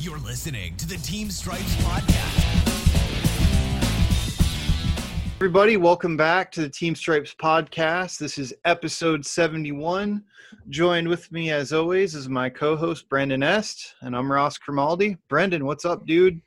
[0.00, 2.56] You're listening to the Team Stripes podcast.
[5.36, 8.16] Everybody, welcome back to the Team Stripes podcast.
[8.16, 10.24] This is episode 71.
[10.70, 15.18] Joined with me, as always, is my co host, Brendan Est, and I'm Ross Grimaldi.
[15.28, 16.40] Brendan, what's up, dude?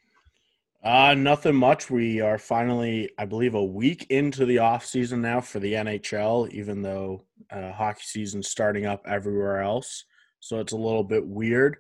[0.84, 1.92] Uh, nothing much.
[1.92, 6.50] We are finally, I believe, a week into the off season now for the NHL,
[6.50, 10.06] even though uh, hockey season's starting up everywhere else.
[10.40, 11.78] So it's a little bit weird.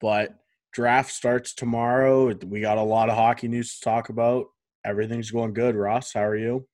[0.00, 0.36] But
[0.72, 2.34] draft starts tomorrow.
[2.46, 4.46] We got a lot of hockey news to talk about.
[4.84, 5.76] Everything's going good.
[5.76, 6.66] Ross, how are you?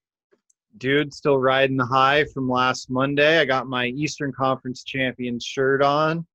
[0.79, 3.41] Dude, still riding the high from last Monday.
[3.41, 6.27] I got my Eastern Conference champion shirt on.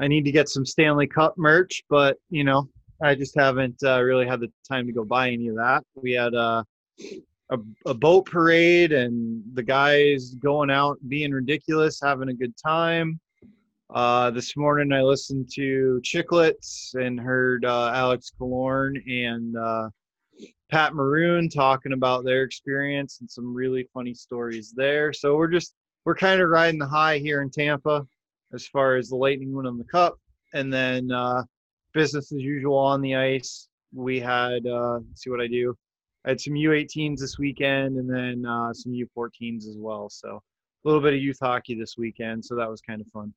[0.00, 2.68] I need to get some Stanley Cup merch, but you know,
[3.02, 5.84] I just haven't uh, really had the time to go buy any of that.
[5.94, 6.64] We had uh,
[7.50, 13.20] a, a boat parade and the guys going out being ridiculous, having a good time.
[13.90, 19.88] Uh, this morning I listened to Chicklets and heard uh, Alex Killorn and uh,
[20.70, 25.14] Pat Maroon talking about their experience and some really funny stories there.
[25.14, 25.72] So we're just
[26.04, 28.06] we're kind of riding the high here in Tampa
[28.52, 30.18] as far as the Lightning win on the Cup,
[30.52, 31.42] and then uh,
[31.94, 33.68] business as usual on the ice.
[33.94, 35.74] We had uh, see what I do.
[36.26, 40.10] I had some U18s this weekend, and then uh, some U14s as well.
[40.10, 40.42] So
[40.84, 42.44] a little bit of youth hockey this weekend.
[42.44, 43.32] So that was kind of fun.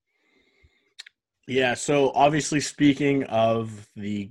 [1.51, 1.73] Yeah.
[1.73, 4.29] So obviously, speaking of the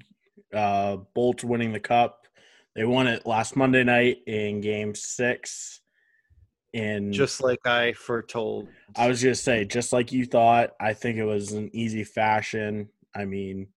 [0.55, 2.27] uh, Bolts winning the cup,
[2.75, 5.81] they won it last Monday night in Game Six.
[6.73, 8.69] In just like I foretold.
[8.97, 10.71] I was gonna say, just like you thought.
[10.81, 12.89] I think it was an easy fashion.
[13.15, 13.69] I mean,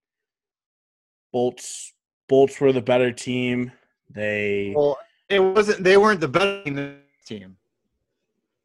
[1.33, 1.93] Bolts
[2.29, 3.73] Bolts were the better team.
[4.09, 4.97] They well,
[5.27, 5.83] it wasn't.
[5.83, 7.57] They weren't the better team.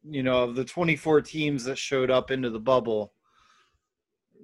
[0.09, 3.13] You know, of the 24 teams that showed up into the bubble,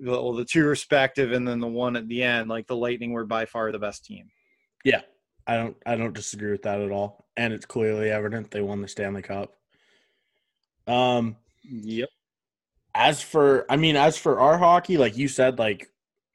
[0.02, 3.26] well, the two respective, and then the one at the end, like the Lightning were
[3.26, 4.30] by far the best team.
[4.84, 5.02] Yeah,
[5.48, 5.78] I don't.
[5.86, 9.22] I don't disagree with that at all, and it's clearly evident they won the Stanley
[9.22, 9.56] Cup.
[10.88, 11.38] Um.
[11.64, 12.10] Yep.
[12.98, 15.90] As for, I mean, as for our hockey, like you said, like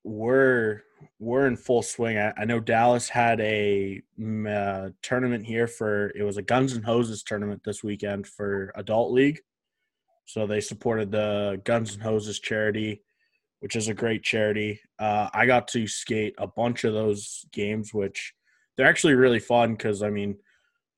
[0.04, 0.82] we're
[1.18, 2.18] we're in full swing.
[2.18, 4.02] I, I know Dallas had a
[4.48, 9.12] uh, tournament here for it was a Guns and Hoses tournament this weekend for Adult
[9.12, 9.40] League.
[10.26, 13.02] So they supported the Guns and Hoses charity,
[13.60, 14.81] which is a great charity.
[14.98, 18.34] Uh, I got to skate a bunch of those games, which
[18.76, 20.37] they're actually really fun because I mean,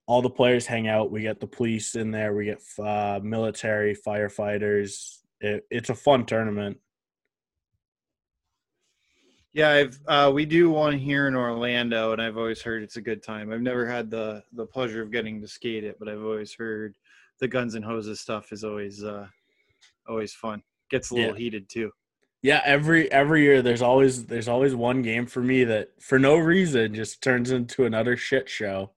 [0.06, 1.10] all the players hang out.
[1.10, 2.34] We get the police in there.
[2.34, 5.18] We get uh, military, firefighters.
[5.40, 6.78] It, it's a fun tournament.
[9.52, 13.02] Yeah, I've uh, we do one here in Orlando, and I've always heard it's a
[13.02, 13.52] good time.
[13.52, 16.96] I've never had the the pleasure of getting to skate it, but I've always heard
[17.38, 19.26] the guns and hoses stuff is always uh,
[20.08, 20.62] always fun.
[20.90, 21.38] Gets a little yeah.
[21.38, 21.90] heated too.
[22.42, 26.36] Yeah, every every year there's always there's always one game for me that for no
[26.36, 28.90] reason just turns into another shit show.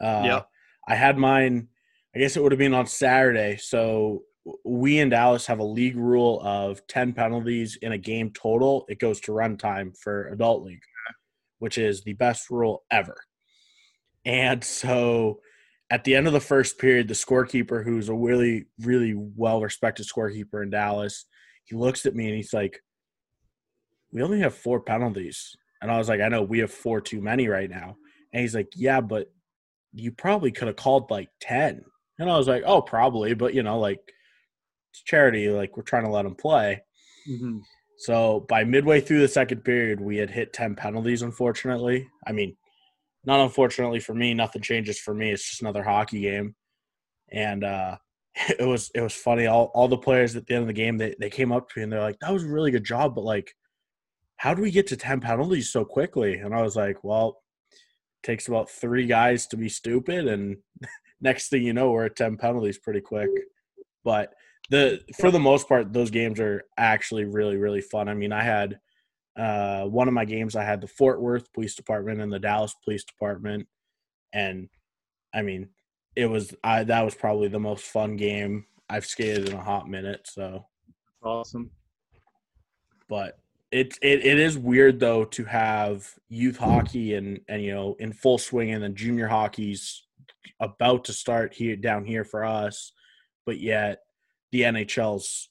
[0.00, 0.42] Uh, yeah,
[0.88, 1.68] I had mine.
[2.16, 3.58] I guess it would have been on Saturday.
[3.58, 4.22] So
[4.64, 8.84] we in Dallas have a league rule of 10 penalties in a game total.
[8.88, 10.82] It goes to runtime for adult league,
[11.58, 13.16] which is the best rule ever.
[14.24, 15.40] And so
[15.90, 20.06] at the end of the first period, the scorekeeper, who's a really, really well respected
[20.06, 21.26] scorekeeper in Dallas,
[21.64, 22.80] he looks at me and he's like,
[24.12, 25.56] We only have four penalties.
[25.80, 27.96] And I was like, I know we have four too many right now.
[28.32, 29.32] And he's like, Yeah, but
[29.92, 31.84] you probably could have called like 10.
[32.18, 33.34] And I was like, Oh, probably.
[33.34, 34.00] But, you know, like,
[34.92, 35.48] it's charity.
[35.48, 36.82] Like we're trying to let them play.
[37.28, 37.58] Mm-hmm.
[37.98, 41.22] So by midway through the second period, we had hit ten penalties.
[41.22, 42.56] Unfortunately, I mean,
[43.24, 44.34] not unfortunately for me.
[44.34, 45.30] Nothing changes for me.
[45.30, 46.54] It's just another hockey game,
[47.30, 47.96] and uh,
[48.58, 49.46] it was it was funny.
[49.46, 51.78] All all the players at the end of the game, they they came up to
[51.78, 53.54] me and they're like, "That was a really good job," but like,
[54.36, 56.34] how do we get to ten penalties so quickly?
[56.34, 57.38] And I was like, "Well."
[58.22, 60.56] takes about three guys to be stupid and
[61.20, 63.28] next thing you know we're at 10 penalties pretty quick
[64.04, 64.32] but
[64.70, 68.08] the for the most part, those games are actually really really fun.
[68.08, 68.78] I mean, I had
[69.38, 70.56] uh, one of my games.
[70.56, 73.66] I had the Fort Worth Police Department and the Dallas Police Department,
[74.32, 74.68] and
[75.34, 75.68] I mean,
[76.16, 79.88] it was I that was probably the most fun game I've skated in a hot
[79.88, 80.22] minute.
[80.24, 80.66] So
[81.22, 81.70] awesome.
[83.08, 83.38] But
[83.70, 88.12] it's it it is weird though to have youth hockey and and you know in
[88.12, 90.02] full swing and then junior hockey's
[90.60, 92.92] about to start here down here for us,
[93.44, 94.00] but yet
[94.50, 95.48] the NHL's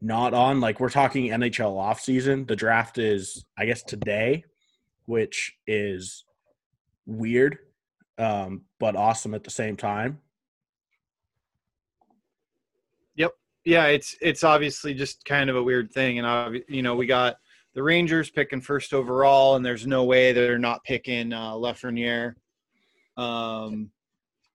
[0.00, 0.60] not on.
[0.60, 2.46] Like we're talking NHL off season.
[2.46, 4.44] The draft is, I guess, today,
[5.06, 6.24] which is
[7.06, 7.58] weird,
[8.18, 10.20] um, but awesome at the same time.
[13.16, 13.32] Yep.
[13.64, 17.36] Yeah, it's it's obviously just kind of a weird thing, and you know we got
[17.74, 22.34] the Rangers picking first overall, and there's no way they're not picking uh, Lafreniere.
[23.16, 23.90] Um,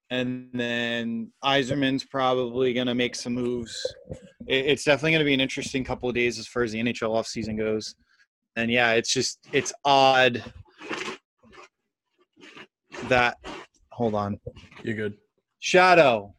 [0.10, 3.76] and then Yzerman's probably going to make some moves.
[4.48, 7.10] It's definitely going to be an interesting couple of days as far as the NHL
[7.10, 7.96] offseason goes.
[8.56, 10.44] And yeah, it's just it's odd
[13.04, 13.38] that
[13.92, 14.40] hold on.
[14.84, 15.18] You're good.
[15.60, 16.34] Shadow.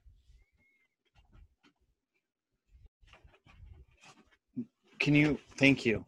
[5.01, 6.05] Can you thank you?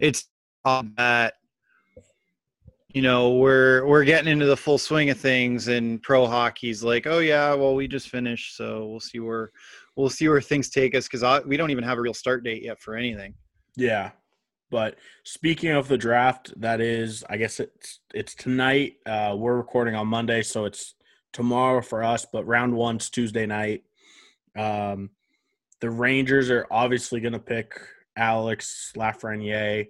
[0.00, 0.28] It's
[0.64, 1.34] odd that
[2.96, 7.06] you know we're we're getting into the full swing of things and pro hockey's like
[7.06, 9.50] oh yeah well we just finished so we'll see where
[9.96, 12.62] we'll see where things take us because we don't even have a real start date
[12.62, 13.34] yet for anything
[13.76, 14.12] yeah
[14.70, 19.94] but speaking of the draft that is i guess it's it's tonight uh we're recording
[19.94, 20.94] on monday so it's
[21.32, 23.84] tomorrow for us but round one's tuesday night
[24.56, 25.10] um
[25.80, 27.72] the rangers are obviously going to pick
[28.16, 29.86] alex lafreniere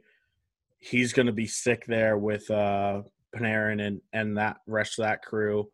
[0.79, 3.03] he's going to be sick there with uh,
[3.35, 5.69] Panarin and and that rest of that crew.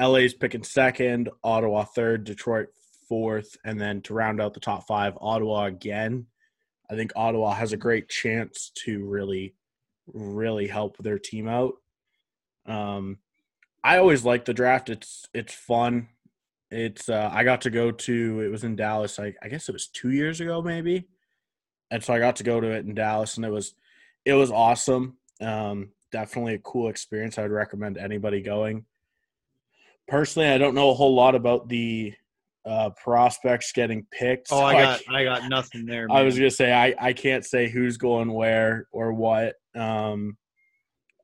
[0.00, 2.68] LA's picking second, Ottawa third, Detroit
[3.08, 6.26] fourth, and then to round out the top five, Ottawa again.
[6.90, 9.54] I think Ottawa has a great chance to really,
[10.12, 11.74] really help their team out.
[12.66, 13.18] Um,
[13.82, 14.90] I always like the draft.
[14.90, 16.08] It's it's fun.
[16.70, 19.18] It's uh, I got to go to it was in Dallas.
[19.18, 21.08] I I guess it was two years ago maybe,
[21.90, 23.74] and so I got to go to it in Dallas, and it was
[24.24, 25.18] it was awesome.
[25.40, 27.38] Um, definitely a cool experience.
[27.38, 28.86] I would recommend anybody going.
[30.08, 32.14] Personally, I don't know a whole lot about the
[32.66, 34.48] uh, prospects getting picked.
[34.50, 36.08] Oh, I got I, I got nothing there.
[36.08, 36.16] Man.
[36.16, 39.56] I was gonna say I I can't say who's going where or what.
[39.74, 40.36] Um,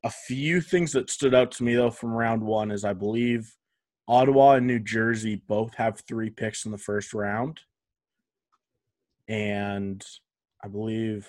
[0.03, 3.55] a few things that stood out to me though from round one is I believe
[4.07, 7.61] Ottawa and New Jersey both have three picks in the first round,
[9.27, 10.05] and
[10.63, 11.27] I believe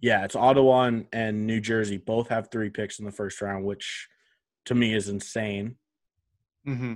[0.00, 3.64] yeah, it's Ottawa and, and New Jersey both have three picks in the first round,
[3.64, 4.08] which
[4.66, 5.76] to me is insane.
[6.66, 6.94] Mm-hmm.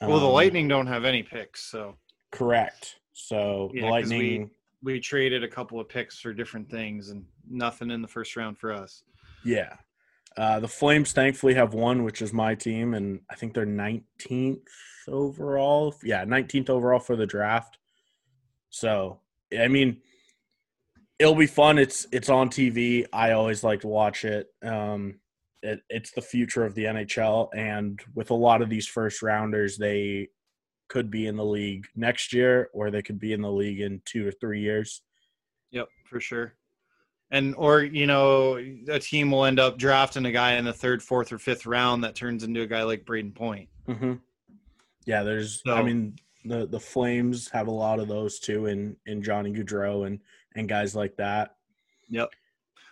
[0.00, 1.96] Well, um, the Lightning don't have any picks, so
[2.32, 2.96] correct.
[3.12, 4.50] So yeah, the Lightning,
[4.82, 8.36] we, we traded a couple of picks for different things, and nothing in the first
[8.36, 9.02] round for us.
[9.44, 9.74] Yeah,
[10.36, 14.60] uh, the Flames thankfully have one, which is my team, and I think they're 19th
[15.08, 15.94] overall.
[16.02, 17.78] Yeah, 19th overall for the draft.
[18.70, 19.20] So
[19.58, 20.00] I mean
[21.20, 21.78] it'll be fun.
[21.78, 23.06] It's it's on TV.
[23.12, 24.48] I always like to watch it.
[24.62, 25.20] Um,
[25.62, 29.76] it, it's the future of the NHL, and with a lot of these first rounders,
[29.76, 30.28] they
[30.88, 34.02] could be in the league next year, or they could be in the league in
[34.04, 35.02] two or three years.
[35.70, 36.54] Yep, for sure.
[37.30, 38.56] And or you know,
[38.88, 42.02] a team will end up drafting a guy in the third, fourth, or fifth round
[42.04, 43.68] that turns into a guy like Brayden Point.
[43.88, 44.14] Mm-hmm.
[45.06, 45.62] Yeah, there's.
[45.64, 49.52] So, I mean, the the Flames have a lot of those too, in in Johnny
[49.52, 50.18] Gaudreau and
[50.56, 51.54] and guys like that.
[52.08, 52.30] Yep.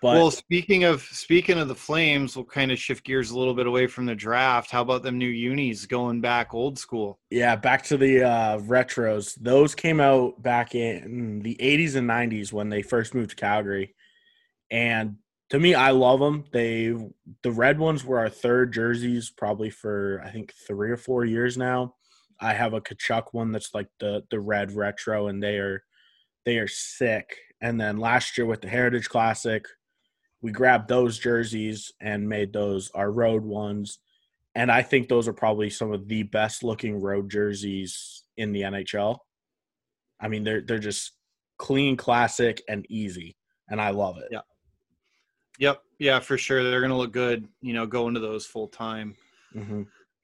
[0.00, 3.54] But, well, speaking of speaking of the Flames, we'll kind of shift gears a little
[3.54, 4.70] bit away from the draft.
[4.70, 7.18] How about them new unis going back old school?
[7.30, 9.34] Yeah, back to the uh, retros.
[9.40, 13.94] Those came out back in the 80s and 90s when they first moved to Calgary,
[14.70, 15.16] and
[15.50, 16.44] to me, I love them.
[16.52, 16.94] They
[17.42, 21.56] the red ones were our third jerseys, probably for I think three or four years
[21.56, 21.94] now.
[22.40, 25.82] I have a Tkachuk one that's like the the red retro, and they are
[26.44, 27.36] they are sick.
[27.60, 29.66] And then last year with the Heritage Classic,
[30.42, 33.98] we grabbed those jerseys and made those our road ones.
[34.54, 38.62] And I think those are probably some of the best looking road jerseys in the
[38.62, 39.18] NHL.
[40.20, 41.12] I mean, they're they're just
[41.58, 43.36] clean, classic, and easy,
[43.68, 44.28] and I love it.
[44.30, 44.40] Yeah.
[45.58, 45.82] Yep.
[45.98, 46.62] Yeah, for sure.
[46.62, 47.46] They're gonna look good.
[47.60, 49.16] You know, go into those full time.
[49.54, 49.82] Mm-hmm.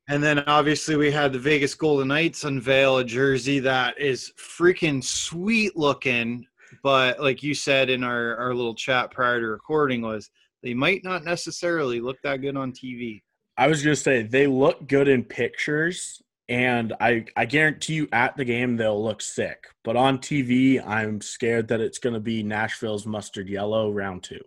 [0.09, 5.03] And then obviously we had the Vegas Golden Knights unveil a jersey that is freaking
[5.03, 6.47] sweet looking,
[6.83, 10.31] but like you said in our, our little chat prior to recording was
[10.63, 13.23] they might not necessarily look that good on TV.
[13.57, 18.37] I was gonna say they look good in pictures, and I I guarantee you at
[18.37, 19.67] the game they'll look sick.
[19.85, 24.41] But on TV, I'm scared that it's gonna be Nashville's mustard yellow round two.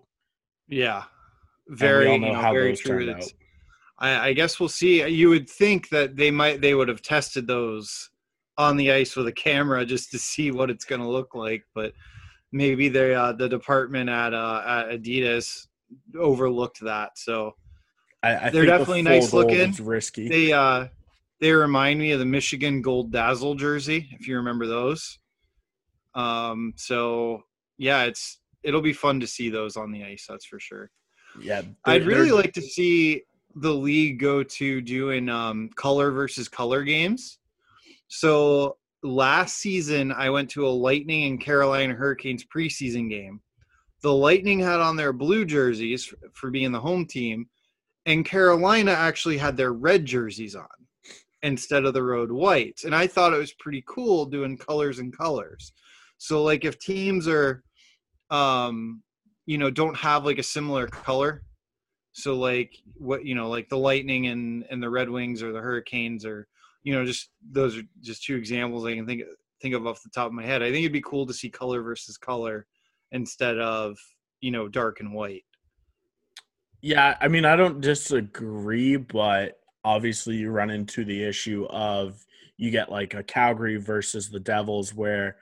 [0.68, 1.04] Yeah,
[1.68, 3.16] very you know, very true.
[4.00, 5.08] I, I guess we'll see.
[5.08, 8.10] You would think that they might they would have tested those
[8.58, 11.64] on the ice with a camera just to see what it's going to look like,
[11.76, 11.94] but
[12.52, 15.68] maybe the uh, the department at uh, at Adidas
[16.18, 17.18] overlooked that.
[17.18, 17.56] So
[18.24, 19.74] I, I they're definitely the nice looking.
[19.80, 20.28] Risky.
[20.28, 20.88] They uh
[21.40, 25.20] they remind me of the Michigan Gold Dazzle jersey, if you remember those.
[26.16, 26.74] Um.
[26.78, 27.44] So
[27.78, 30.26] yeah, it's it'll be fun to see those on the ice.
[30.28, 30.90] That's for sure.
[31.40, 33.24] Yeah, I'd really like to see
[33.56, 37.40] the league go to doing um, color versus color games.
[38.08, 43.42] So last season, I went to a Lightning and Carolina Hurricanes preseason game.
[44.04, 47.48] the Lightning had on their blue jerseys for being the home team,
[48.06, 50.68] and Carolina actually had their red jerseys on
[51.44, 52.84] instead of the road whites.
[52.84, 55.74] And I thought it was pretty cool doing colors and colors.
[56.18, 57.64] So like if teams are
[58.30, 59.02] um
[59.46, 61.44] you know don't have like a similar color
[62.12, 65.62] so like what you know like the lightning and and the red wings or the
[65.62, 66.48] hurricanes or
[66.88, 69.22] you know just those are just two examples i can think
[69.62, 70.64] think of off the top of my head.
[70.64, 72.66] I think it'd be cool to see color versus color
[73.12, 73.98] instead of
[74.40, 75.44] you know dark and white.
[76.82, 82.26] Yeah i mean i don't disagree but obviously you run into the issue of
[82.56, 85.36] you get like a calgary versus the devils where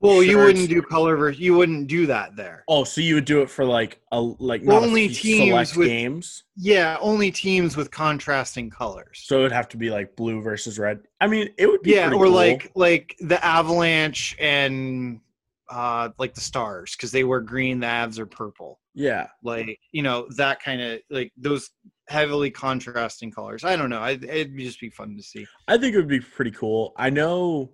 [0.00, 1.40] well, you wouldn't do color versus.
[1.40, 2.64] You wouldn't do that there.
[2.68, 6.44] Oh, so you would do it for like a like not only teams with games.
[6.56, 9.22] Yeah, only teams with contrasting colors.
[9.24, 11.00] So it would have to be like blue versus red.
[11.20, 12.30] I mean, it would be yeah, or cool.
[12.30, 15.20] like like the Avalanche and
[15.68, 17.80] uh like the Stars because they wear green.
[17.80, 18.80] The Avs are purple.
[18.94, 21.70] Yeah, like you know that kind of like those
[22.08, 23.64] heavily contrasting colors.
[23.64, 24.00] I don't know.
[24.00, 25.46] I, it'd just be fun to see.
[25.68, 26.92] I think it would be pretty cool.
[26.96, 27.70] I know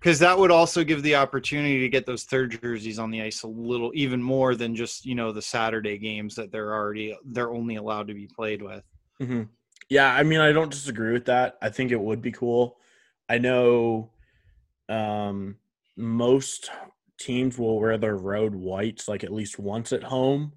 [0.00, 3.42] because that would also give the opportunity to get those third jerseys on the ice
[3.42, 7.50] a little even more than just you know the saturday games that they're already they're
[7.50, 8.82] only allowed to be played with.
[9.20, 9.44] Mm-hmm.
[9.88, 11.56] yeah i mean i don't disagree with that.
[11.62, 12.78] I think it would be cool.
[13.28, 14.10] I know
[14.88, 15.56] um
[15.96, 16.70] most
[17.18, 20.52] teams will wear their road whites like at least once at home.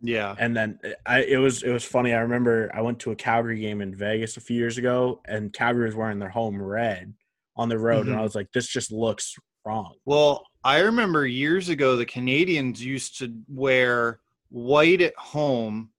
[0.00, 0.34] Yeah.
[0.38, 2.14] And then i it was it was funny.
[2.14, 5.52] I remember i went to a calgary game in vegas a few years ago and
[5.52, 7.12] calgary was wearing their home red
[7.56, 8.08] on the road, mm-hmm.
[8.08, 8.24] and I mm-hmm.
[8.24, 9.94] was like, this just looks wrong.
[10.04, 15.90] Well, I remember years ago the Canadiens used to wear white at home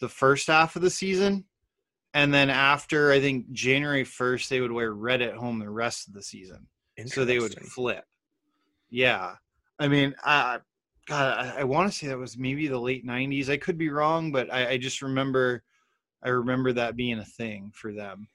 [0.00, 1.44] the first half of the season,
[2.14, 6.08] and then after I think January first, they would wear red at home the rest
[6.08, 6.66] of the season.
[7.06, 8.04] So they would flip.
[8.90, 9.36] Yeah,
[9.78, 10.58] I mean, I
[11.06, 13.48] God, I, I want to say that was maybe the late '90s.
[13.48, 15.62] I could be wrong, but I, I just remember,
[16.22, 18.28] I remember that being a thing for them.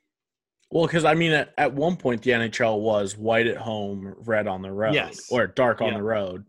[0.71, 4.47] Well, because I mean, at, at one point the NHL was white at home, red
[4.47, 5.27] on the road, yes.
[5.29, 5.97] or dark on yeah.
[5.97, 6.45] the road.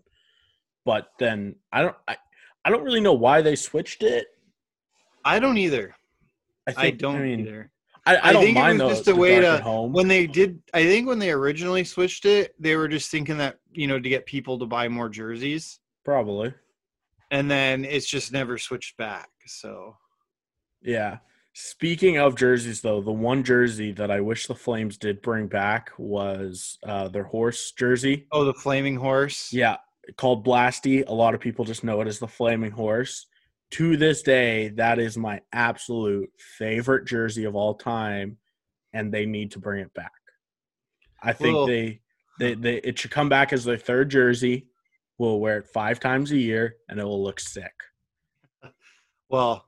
[0.85, 2.17] But then I don't, I,
[2.65, 4.27] I don't really know why they switched it.
[5.25, 5.95] I don't either.
[6.67, 7.71] I, think, I don't I mean, either.
[8.07, 10.61] I, I, I think it was just a way to when they did.
[10.73, 14.09] I think when they originally switched it, they were just thinking that you know to
[14.09, 16.55] get people to buy more jerseys, probably.
[17.31, 19.29] And then it's just never switched back.
[19.47, 19.97] So,
[20.83, 21.19] yeah.
[21.59, 25.91] Speaking of jerseys, though, the one jersey that I wish the Flames did bring back
[25.97, 28.27] was uh, their horse jersey.
[28.31, 29.51] Oh, the flaming horse.
[29.55, 29.79] Yeah,
[30.19, 31.09] called Blasty.
[31.09, 33.25] A lot of people just know it as the flaming horse.
[33.71, 38.37] To this day, that is my absolute favorite jersey of all time,
[38.93, 40.13] and they need to bring it back.
[41.23, 42.03] I think well, they,
[42.39, 44.67] they, they, it should come back as their third jersey.
[45.17, 47.73] We'll wear it five times a year, and it will look sick.
[49.29, 49.67] Well,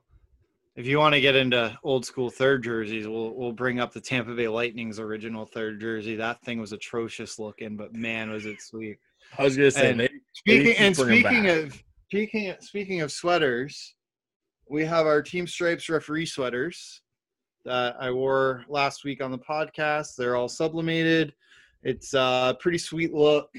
[0.79, 3.99] if you want to get into old school third jerseys, we'll we'll bring up the
[3.99, 6.15] Tampa Bay Lightning's original third jersey.
[6.15, 8.97] That thing was atrocious looking, but man, was it sweet.
[9.37, 13.93] I was gonna say, and they, speaking they and speaking of speaking speaking of sweaters,
[14.69, 17.01] we have our Team Stripes referee sweaters
[17.65, 20.15] that I wore last week on the podcast.
[20.15, 21.33] They're all sublimated.
[21.83, 23.49] It's a pretty sweet look.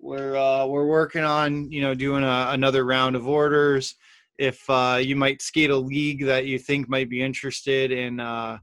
[0.00, 3.96] We're uh, we're working on you know doing a, another round of orders
[4.38, 8.58] if uh, you might skate a league that you think might be interested in uh,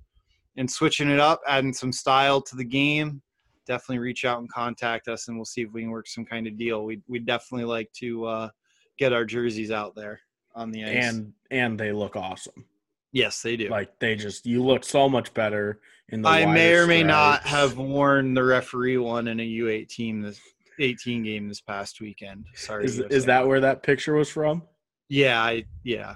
[0.56, 3.22] in switching it up, adding some style to the game,
[3.66, 6.48] definitely reach out and contact us, and we'll see if we can work some kind
[6.48, 6.86] of deal.
[6.86, 8.50] We we definitely like to uh,
[8.98, 10.20] get our jerseys out there
[10.56, 12.66] on the ice, and and they look awesome.
[13.14, 13.70] Yes, they do.
[13.70, 16.30] Like they just you look so much better in the.
[16.30, 20.40] I may or may not have worn the referee one in a U eighteen this
[20.80, 22.46] eighteen game this past weekend.
[22.56, 24.64] Sorry, is, is that where that picture was from?
[25.12, 26.16] Yeah, I yeah.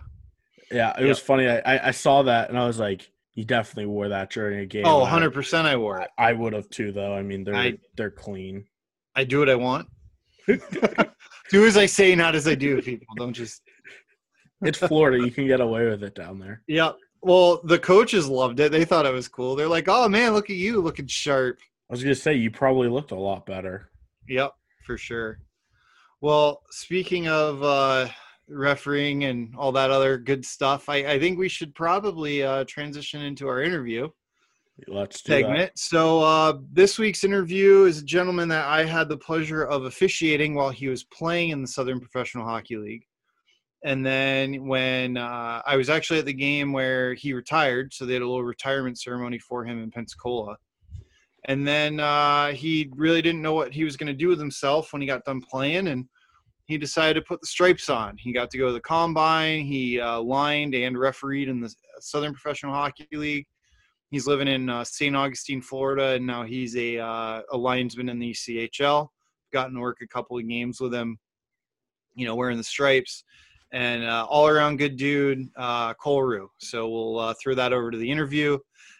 [0.72, 1.10] Yeah, it yep.
[1.10, 1.50] was funny.
[1.50, 4.86] I, I saw that and I was like, you definitely wore that during a game.
[4.86, 6.10] Oh, 100 percent I wore it.
[6.18, 7.14] I, I would have too though.
[7.14, 8.66] I mean they're I, they're clean.
[9.14, 9.90] I do what I want.
[10.48, 13.06] do as I say, not as I do, people.
[13.18, 13.64] Don't just
[14.62, 15.25] It's Florida.
[15.25, 16.62] you can get away with it down there.
[16.68, 16.96] Yep.
[17.22, 18.72] Well, the coaches loved it.
[18.72, 19.58] They thought it was cool.
[19.58, 21.60] They're like, "Oh man, look at you, looking sharp."
[21.90, 23.90] I was gonna say you probably looked a lot better.
[24.30, 24.54] Yep,
[24.86, 25.40] for sure.
[26.22, 28.08] Well, speaking of uh,
[28.48, 33.22] refereeing and all that other good stuff, I, I think we should probably uh, transition
[33.22, 34.10] into our interview.
[34.88, 35.58] Let's segment.
[35.58, 35.80] That.
[35.80, 40.54] So uh, this week's interview is a gentleman that I had the pleasure of officiating
[40.54, 43.06] while he was playing in the Southern Professional Hockey League.
[43.86, 48.14] And then when uh, I was actually at the game where he retired, so they
[48.14, 50.58] had a little retirement ceremony for him in Pensacola.
[51.48, 54.92] And then uh, he really didn't know what he was going to do with himself
[54.92, 56.06] when he got done playing, and
[56.65, 58.17] he decided to put the stripes on.
[58.17, 59.65] He got to go to the combine.
[59.65, 63.45] He uh, lined and refereed in the Southern Professional Hockey League.
[64.10, 65.15] He's living in uh, St.
[65.15, 69.10] Augustine, Florida, and now he's a, uh, a linesman in the ECHL.
[69.53, 71.17] Gotten to work a couple of games with him,
[72.15, 73.24] you know, wearing the stripes.
[73.72, 76.50] And uh, all around good dude, uh, Rue.
[76.60, 78.57] So we'll uh, throw that over to the interview.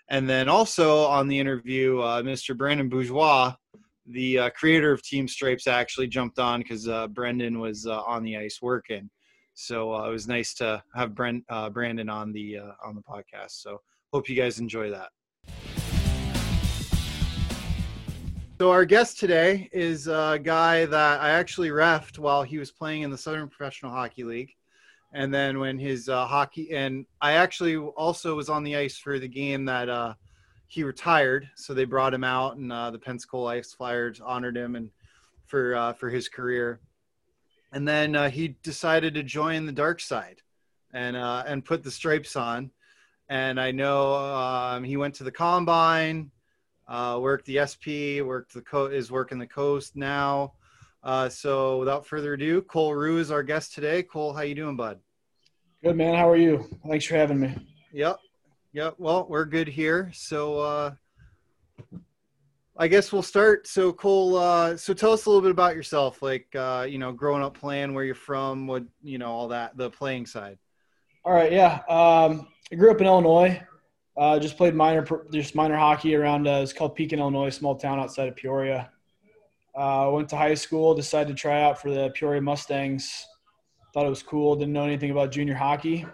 [0.10, 2.55] And then also on the interview, uh, Mr.
[2.55, 3.53] Brandon Bourgeois,
[4.07, 8.24] the uh, creator of Team Stripes, actually jumped on because uh, Brendan was uh, on
[8.24, 9.09] the ice working.
[9.53, 13.62] So uh, it was nice to have Brent, uh, Brandon on the on the podcast.
[13.62, 13.81] So
[14.12, 15.09] hope you guys enjoy that.
[18.59, 23.01] So our guest today is a guy that I actually refed while he was playing
[23.01, 24.53] in the Southern Professional Hockey League
[25.15, 29.17] and then when his uh, hockey and I actually also was on the ice for
[29.17, 30.13] the game that uh,
[30.67, 34.75] he retired, so they brought him out, and uh, the Pensacola Ice Flyers honored him
[34.75, 34.89] and
[35.45, 36.79] for uh, for his career.
[37.72, 40.41] And then uh, he decided to join the dark side,
[40.93, 42.72] and uh, and put the stripes on.
[43.29, 46.31] And I know um, he went to the combine,
[46.89, 50.53] worked the SP, worked the co- is working the coast now.
[51.29, 54.03] so without further ado, Cole Rue is our guest today.
[54.03, 55.00] Cole, how you doing, bud?
[55.84, 56.15] Good man.
[56.15, 56.65] How are you?
[56.88, 57.55] Thanks for having me.
[57.91, 58.17] Yep.
[58.75, 58.96] Yep.
[58.98, 60.12] Well, we're good here.
[60.13, 60.91] So uh
[62.77, 63.67] I guess we'll start.
[63.67, 67.13] So Cole, uh so tell us a little bit about yourself, like uh, you know,
[67.13, 70.58] growing up playing, where you're from, what you know, all that, the playing side.
[71.24, 71.84] All right, yeah.
[71.88, 73.63] Um I grew up in Illinois.
[74.17, 76.46] Uh, just played minor, just minor hockey around.
[76.46, 78.91] Uh, it's called Pekin, Illinois, small town outside of Peoria.
[79.74, 80.94] Uh, went to high school.
[80.94, 83.25] Decided to try out for the Peoria Mustangs
[83.94, 84.58] thought it was cool.
[84.58, 86.05] Didn't know anything about junior hockey.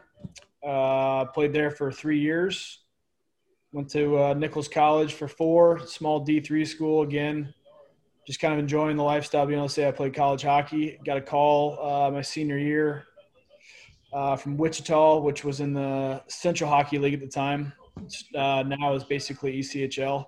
[0.66, 2.80] Uh, played there for three years.
[3.72, 7.54] Went to uh, Nichols College for four, small D3 school again.
[8.28, 11.00] Just kind of enjoying the lifestyle, being able to say I played college hockey.
[11.06, 13.06] Got a call uh, my senior year
[14.14, 17.74] uh, from Wichita, which was in the Central Hockey League at the time.
[18.36, 20.26] Uh, now is basically ECHL.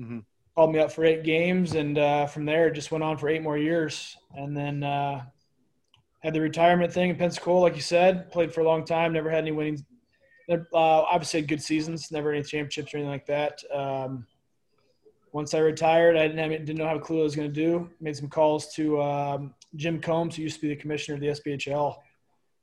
[0.00, 0.20] Mm-hmm.
[0.54, 3.42] Called me up for eight games, and uh, from there, just went on for eight
[3.42, 4.16] more years.
[4.34, 4.84] And then
[6.24, 8.32] had the retirement thing in Pensacola, like you said.
[8.32, 9.12] Played for a long time.
[9.12, 9.84] Never had any winnings.
[10.50, 12.10] Uh, obviously, had good seasons.
[12.10, 13.62] Never any championships or anything like that.
[13.72, 14.26] Um,
[15.32, 17.54] once I retired, I didn't have, didn't know how clue what I was going to
[17.54, 17.90] do.
[18.00, 21.26] Made some calls to um, Jim Combs, who used to be the commissioner of the
[21.28, 21.96] SPHL.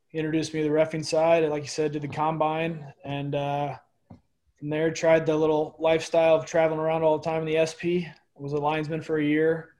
[0.08, 3.36] He introduced me to the refing side, and like you said, did the combine, and
[3.36, 3.76] uh,
[4.58, 8.08] from there tried the little lifestyle of traveling around all the time in the SP.
[8.08, 9.71] I was a linesman for a year.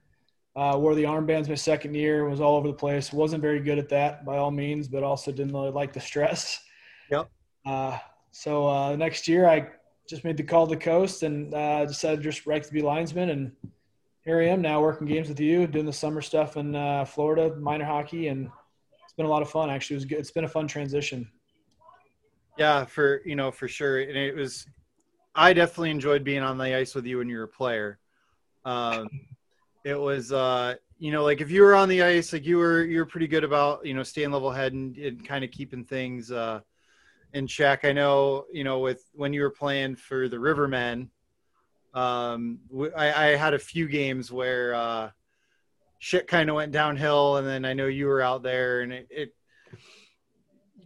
[0.54, 3.10] Uh, wore the armbands my second year, was all over the place.
[3.12, 6.62] Wasn't very good at that by all means, but also didn't really like the stress.
[7.10, 7.30] Yep.
[7.64, 7.98] Uh,
[8.32, 9.68] so uh, next year, I
[10.08, 13.30] just made the call to the coast and uh, decided just right to be linesman.
[13.30, 13.52] And
[14.24, 17.56] here I am now working games with you, doing the summer stuff in uh, Florida,
[17.56, 18.50] minor hockey, and
[19.04, 19.70] it's been a lot of fun.
[19.70, 20.18] Actually, it was good.
[20.18, 21.30] It's been a fun transition.
[22.58, 24.66] Yeah, for you know, for sure, and it was.
[25.34, 27.98] I definitely enjoyed being on the ice with you when you were a player.
[28.66, 29.08] Um,
[29.84, 32.82] it was uh you know like if you were on the ice like you were
[32.84, 35.84] you were pretty good about you know staying level head and, and kind of keeping
[35.84, 36.60] things uh
[37.34, 37.84] in check.
[37.84, 41.08] I know you know with when you were playing for the rivermen
[41.94, 42.60] um
[42.96, 45.10] I, I had a few games where uh
[45.98, 49.34] shit kind of went downhill and then i know you were out there and it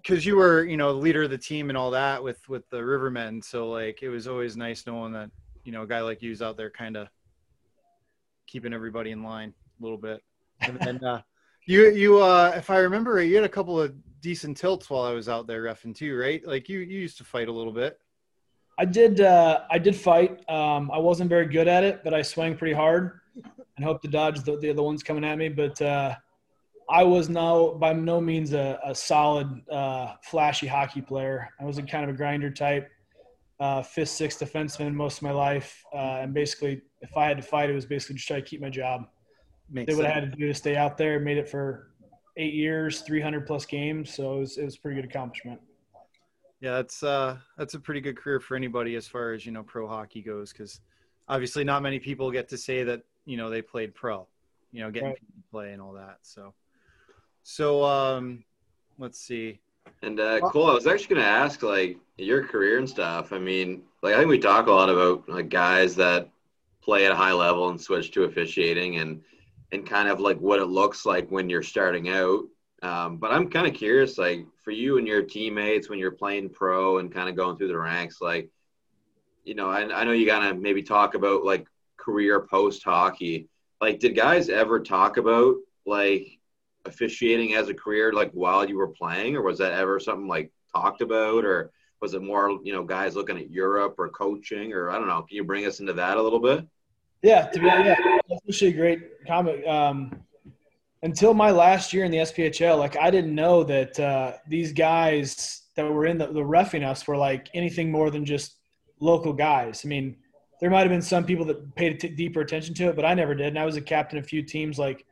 [0.07, 2.77] because you were you know leader of the team and all that with with the
[2.77, 3.43] rivermen.
[3.43, 5.31] So like it was always nice knowing that
[5.65, 7.09] you know a guy like you's out there kind of
[8.47, 10.23] keeping everybody in line a little bit.
[10.61, 11.23] And then uh,
[11.67, 15.13] you you uh, if I remember, you had a couple of decent tilts while I
[15.13, 16.47] was out there refing too, right?
[16.47, 17.99] Like you you used to fight a little bit.
[18.79, 19.21] I did.
[19.21, 20.49] Uh, I did fight.
[20.51, 23.21] Um, I wasn't very good at it, but I swung pretty hard
[23.77, 25.49] and hope to dodge the, the other ones coming at me.
[25.49, 26.15] But uh,
[26.91, 31.51] I was no by no means a, a solid, uh, flashy hockey player.
[31.61, 32.91] I was a kind of a grinder type
[33.61, 37.43] uh, fifth, sixth defenseman most of my life, uh, and basically, if I had to
[37.43, 39.07] fight, it was basically just try to keep my job.
[39.71, 40.17] Makes Did what sense.
[40.17, 41.19] I had to do to stay out there.
[41.19, 41.91] Made it for
[42.37, 45.61] eight years, 300 plus games, so it was, it was a pretty good accomplishment.
[46.61, 49.63] Yeah, that's uh, that's a pretty good career for anybody as far as you know
[49.63, 50.81] pro hockey goes, because
[51.29, 54.27] obviously not many people get to say that you know they played pro,
[54.73, 55.19] you know, getting right.
[55.51, 56.19] play and all that.
[56.23, 56.55] So,
[57.43, 58.45] so um,
[58.99, 59.61] let's see.
[60.03, 63.33] And uh, Cole, I was actually going to ask, like, your career and stuff.
[63.33, 66.29] I mean, like, I think we talk a lot about like guys that
[66.87, 69.21] play at a high level and switch to officiating, and
[69.73, 72.45] and kind of like what it looks like when you're starting out.
[72.83, 76.51] Um, but I'm kind of curious, like, for you and your teammates when you're playing
[76.51, 78.49] pro and kind of going through the ranks, like,
[79.45, 83.49] you know, I, I know you gotta maybe talk about like career post hockey.
[83.81, 86.39] Like, did guys ever talk about like
[86.85, 90.53] officiating as a career, like while you were playing, or was that ever something like
[90.75, 94.91] talked about, or was it more you know guys looking at Europe or coaching, or
[94.91, 95.23] I don't know?
[95.23, 96.67] Can you bring us into that a little bit?
[97.23, 97.95] Yeah, to be yeah,
[98.29, 99.67] that's actually a great comment.
[99.67, 100.23] Um,
[101.03, 105.63] until my last year in the SPHL, like I didn't know that uh, these guys
[105.77, 108.57] that were in the, the roughing us were like anything more than just
[109.01, 109.85] local guys.
[109.85, 110.17] I mean,
[110.61, 113.15] there might have been some people that paid t- deeper attention to it, but I
[113.15, 113.49] never did.
[113.49, 114.79] And I was a captain of a few teams.
[114.79, 115.05] Like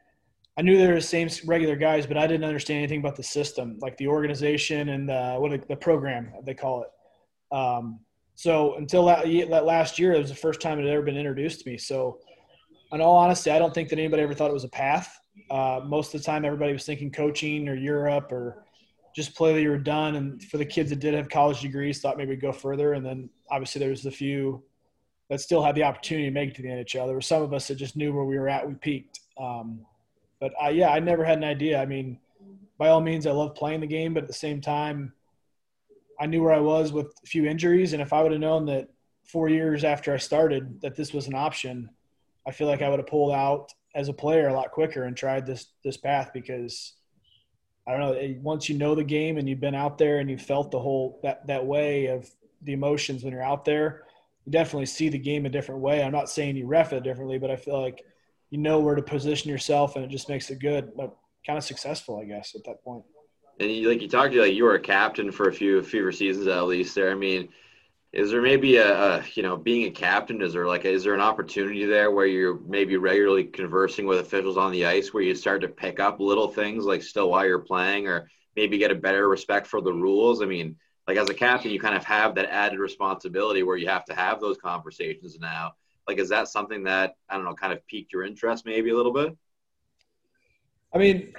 [0.56, 3.22] I knew they were the same regular guys, but I didn't understand anything about the
[3.22, 7.54] system, like the organization and the, what the program they call it.
[7.54, 8.00] Um,
[8.34, 11.60] so until that, last year, it was the first time it had ever been introduced
[11.60, 11.78] to me.
[11.78, 12.18] So,
[12.92, 15.18] in all honesty, I don't think that anybody ever thought it was a path.
[15.50, 18.64] Uh, most of the time, everybody was thinking coaching or Europe or
[19.14, 20.16] just play that you were done.
[20.16, 22.94] And for the kids that did have college degrees, thought maybe go further.
[22.94, 24.62] And then obviously there was the few
[25.30, 27.06] that still had the opportunity to make it to the NHL.
[27.06, 28.66] There were some of us that just knew where we were at.
[28.66, 29.20] We peaked.
[29.38, 29.80] Um,
[30.40, 31.80] but I, yeah, I never had an idea.
[31.80, 32.18] I mean,
[32.78, 35.12] by all means, I love playing the game, but at the same time,
[36.20, 37.92] I knew where I was with a few injuries.
[37.92, 38.88] And if I would have known that
[39.24, 41.90] four years after I started that this was an option,
[42.46, 45.16] I feel like I would have pulled out as a player a lot quicker and
[45.16, 46.94] tried this this path because
[47.86, 48.34] I don't know.
[48.42, 51.20] Once you know the game and you've been out there and you've felt the whole
[51.22, 52.28] that that way of
[52.62, 54.04] the emotions when you're out there,
[54.44, 56.02] you definitely see the game a different way.
[56.02, 58.04] I'm not saying you ref it differently, but I feel like
[58.50, 61.64] you know where to position yourself, and it just makes it good, but kind of
[61.64, 63.04] successful, I guess, at that point.
[63.60, 66.10] And you, like you talked to, like you were a captain for a few few
[66.10, 66.94] seasons at least.
[66.94, 67.48] There, I mean,
[68.14, 71.14] is there maybe a, a, you know being a captain is there like is there
[71.14, 75.34] an opportunity there where you're maybe regularly conversing with officials on the ice where you
[75.34, 78.94] start to pick up little things like still while you're playing or maybe get a
[78.94, 80.42] better respect for the rules?
[80.42, 80.76] I mean
[81.08, 84.14] like as a captain you kind of have that added responsibility where you have to
[84.14, 85.72] have those conversations now.
[86.06, 88.96] Like is that something that i don't know kind of piqued your interest maybe a
[88.96, 89.36] little bit?
[90.94, 91.32] I mean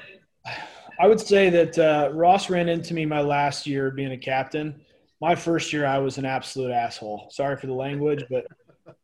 [1.00, 4.80] i would say that uh, ross ran into me my last year being a captain
[5.22, 7.30] my first year I was an absolute asshole.
[7.32, 8.46] Sorry for the language, but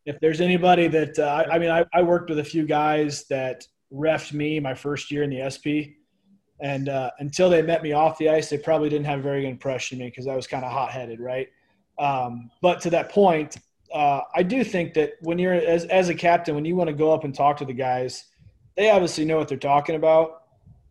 [0.06, 3.66] if there's anybody that uh, I mean, I, I, worked with a few guys that
[3.92, 5.98] refed me my first year in the SP,
[6.60, 9.42] and uh, until they met me off the ice, they probably didn't have a very
[9.42, 11.48] good impression of me because I was kind of hot headed, right?
[11.98, 13.58] Um, but to that point,
[13.94, 16.96] uh, I do think that when you're as as a captain, when you want to
[16.96, 18.26] go up and talk to the guys,
[18.76, 20.41] they obviously know what they're talking about,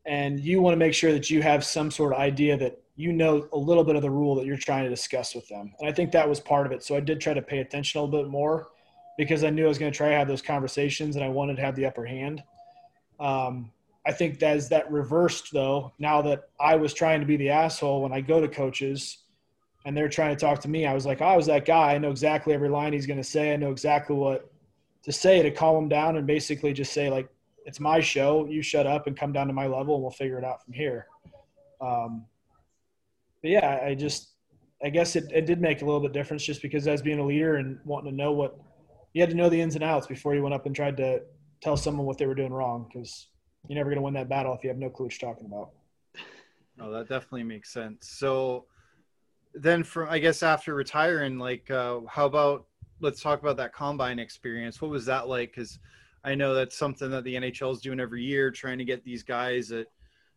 [0.06, 3.12] and you want to make sure that you have some sort of idea that you
[3.12, 5.72] know a little bit of the rule that you're trying to discuss with them.
[5.80, 6.82] And I think that was part of it.
[6.82, 8.68] So I did try to pay attention a little bit more
[9.16, 11.56] because I knew I was going to try to have those conversations and I wanted
[11.56, 12.42] to have the upper hand.
[13.18, 13.70] Um,
[14.06, 15.92] I think that is that reversed though.
[15.98, 19.18] Now that I was trying to be the asshole when I go to coaches
[19.84, 21.94] and they're trying to talk to me, I was like, oh, I was that guy.
[21.94, 23.52] I know exactly every line he's going to say.
[23.52, 24.50] I know exactly what
[25.02, 27.28] to say to calm him down and basically just say like,
[27.70, 28.46] it's my show.
[28.46, 30.72] You shut up and come down to my level and we'll figure it out from
[30.72, 31.06] here.
[31.80, 32.26] Um,
[33.42, 34.32] but yeah, I just
[34.82, 37.24] I guess it, it did make a little bit difference just because as being a
[37.24, 38.58] leader and wanting to know what
[39.12, 41.20] you had to know the ins and outs before you went up and tried to
[41.60, 43.28] tell someone what they were doing wrong because
[43.68, 45.46] you're never going to win that battle if you have no clue what you're talking
[45.46, 45.70] about.
[46.76, 48.08] No, that definitely makes sense.
[48.08, 48.64] So
[49.54, 52.66] then from I guess after retiring, like uh, how about
[53.00, 54.82] let's talk about that combine experience.
[54.82, 55.52] What was that like?
[55.54, 55.78] Because
[56.24, 59.22] I know that's something that the NHL is doing every year, trying to get these
[59.22, 59.86] guys that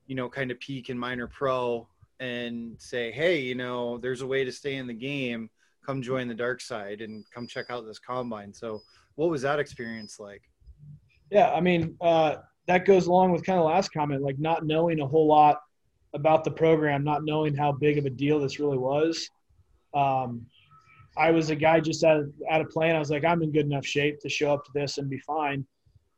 [0.08, 1.88] you know kind of peak in minor pro
[2.20, 5.50] and say, hey, you know, there's a way to stay in the game.
[5.86, 8.54] Come join the dark side and come check out this combine.
[8.54, 8.82] So,
[9.16, 10.42] what was that experience like?
[11.30, 15.02] Yeah, I mean, uh, that goes along with kind of last comment, like not knowing
[15.02, 15.62] a whole lot
[16.14, 19.30] about the program, not knowing how big of a deal this really was.
[19.94, 20.46] Um,
[21.18, 22.96] I was a guy just out of, out of plan.
[22.96, 25.20] I was like, I'm in good enough shape to show up to this and be
[25.20, 25.66] fine.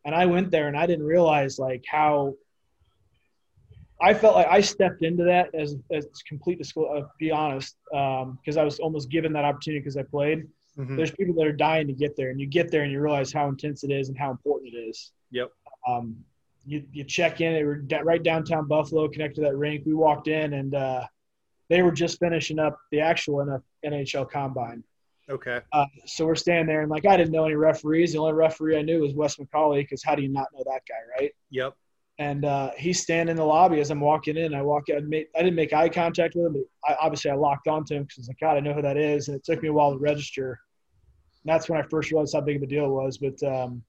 [0.06, 2.36] And I went there and I didn't realize like how
[4.02, 7.06] I felt like I stepped into that as as complete disclosure.
[7.06, 10.48] Uh, be honest, because um, I was almost given that opportunity because I played.
[10.78, 10.98] Mm-hmm.
[10.98, 13.32] There's people that are dying to get there, and you get there and you realize
[13.32, 15.12] how intense it is and how important it is.
[15.32, 15.50] Yep.
[15.88, 16.18] Um,
[16.66, 17.54] you you check in.
[17.54, 19.86] They were right downtown Buffalo, connected to that rink.
[19.86, 21.08] We walked in, and uh,
[21.70, 24.84] they were just finishing up the actual NHL combine.
[25.30, 25.60] Okay.
[25.72, 28.14] Uh, so we're standing there, and like I didn't know any referees.
[28.14, 30.82] The only referee I knew was Wes McCauley, because how do you not know that
[30.88, 31.32] guy, right?
[31.50, 31.76] Yep
[32.18, 34.54] and uh, he's standing in the lobby as I'm walking in.
[34.54, 34.98] I walk in.
[34.98, 38.20] I didn't make eye contact with him, but I, obviously I locked onto him because
[38.20, 39.28] I was like, God, I know who that is.
[39.28, 40.60] And it took me a while to register.
[41.44, 43.18] And that's when I first realized how big of a deal it was.
[43.18, 43.84] But, um,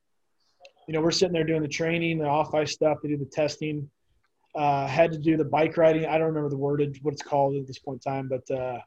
[0.89, 3.27] you know, we're sitting there doing the training, the off ice stuff, they do the
[3.27, 3.89] testing.
[4.57, 6.07] Uh, had to do the bike riding.
[6.07, 8.79] I don't remember the wordage, what it's called at this point in time, but uh,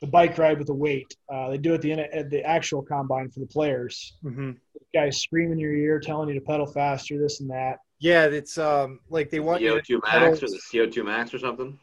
[0.00, 1.16] the bike ride with the weight.
[1.32, 4.16] Uh, they do it the, at the actual combine for the players.
[4.24, 4.52] Mm-hmm.
[4.94, 8.58] Guys screaming in your ear, telling you to pedal faster, this and that Yeah, it's
[8.58, 9.74] um like they want you.
[9.74, 11.78] VO2 max or the VO2 max or something.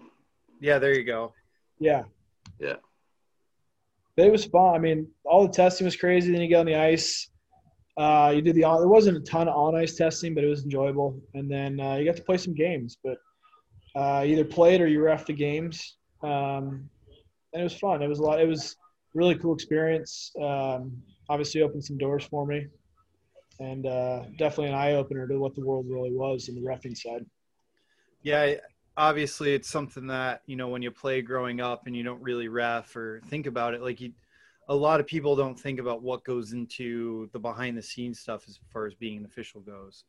[0.59, 1.33] Yeah, there you go.
[1.79, 2.03] Yeah.
[2.59, 2.75] Yeah.
[4.15, 4.75] But it was fun.
[4.75, 6.31] I mean, all the testing was crazy.
[6.31, 7.29] Then you get on the ice.
[7.97, 8.79] Uh, you did the on.
[8.79, 11.19] There wasn't a ton of on ice testing, but it was enjoyable.
[11.33, 13.17] And then uh, you got to play some games, but
[13.95, 15.97] uh, either played or you ref the games.
[16.23, 16.89] Um,
[17.55, 18.01] and it was fun.
[18.01, 18.41] It was a lot.
[18.41, 18.75] It was
[19.13, 20.31] really cool experience.
[20.41, 20.91] Um,
[21.29, 22.67] obviously, opened some doors for me,
[23.61, 26.97] and uh, definitely an eye opener to what the world really was in the refing
[26.97, 27.25] side.
[28.23, 28.55] Yeah,
[28.97, 32.47] obviously it's something that you know when you play growing up and you don't really
[32.47, 34.11] ref or think about it like you
[34.69, 38.45] a lot of people don't think about what goes into the behind the scenes stuff
[38.47, 40.05] as far as being an official goes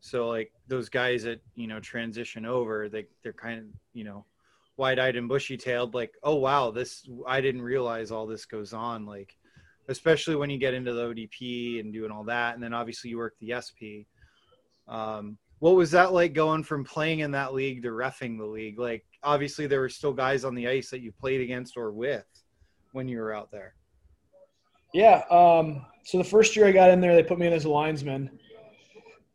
[0.00, 4.24] so like those guys that you know transition over they they're kind of you know
[4.78, 9.36] wide-eyed and bushy-tailed like oh wow this i didn't realize all this goes on like
[9.88, 13.18] especially when you get into the odp and doing all that and then obviously you
[13.18, 14.06] work the sp
[14.88, 18.78] um, what was that like going from playing in that league to refing the league?
[18.78, 22.26] Like, obviously, there were still guys on the ice that you played against or with
[22.92, 23.74] when you were out there.
[24.94, 25.22] Yeah.
[25.30, 27.70] Um, so the first year I got in there, they put me in as a
[27.70, 28.30] linesman,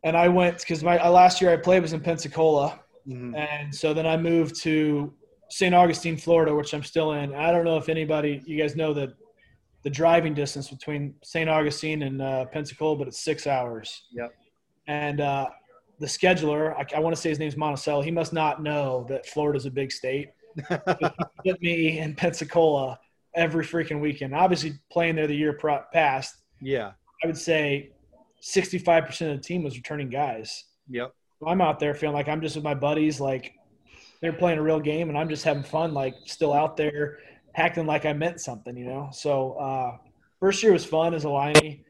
[0.03, 3.35] and I went because my last year I played was in Pensacola, mm-hmm.
[3.35, 5.13] and so then I moved to
[5.53, 5.75] St.
[5.75, 7.35] Augustine, Florida, which I'm still in.
[7.35, 9.09] I don't know if anybody, you guys know that
[9.83, 11.47] the driving distance between St.
[11.47, 14.05] Augustine and uh, Pensacola, but it's six hours.
[14.13, 14.33] Yep.
[14.87, 15.49] And uh,
[15.99, 18.01] the scheduler, I, I want to say his name's Monticello.
[18.01, 20.29] He must not know that Florida's a big state.
[21.43, 22.97] Get me in Pensacola
[23.35, 24.33] every freaking weekend.
[24.33, 25.59] Obviously, playing there the year
[25.93, 26.35] past.
[26.61, 27.91] Yeah, I would say
[28.41, 30.63] 65% of the team was returning guys.
[30.89, 31.13] Yep.
[31.39, 33.53] So I'm out there feeling like I'm just with my buddies, like
[34.23, 37.19] they're playing a real game, and I'm just having fun, like still out there
[37.55, 39.09] acting like I meant something, you know.
[39.11, 39.97] So uh,
[40.39, 41.81] first year was fun as a liney.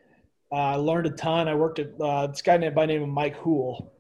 [0.52, 1.48] Uh, I learned a ton.
[1.48, 3.94] I worked at uh, this guy named by name of Mike Hool.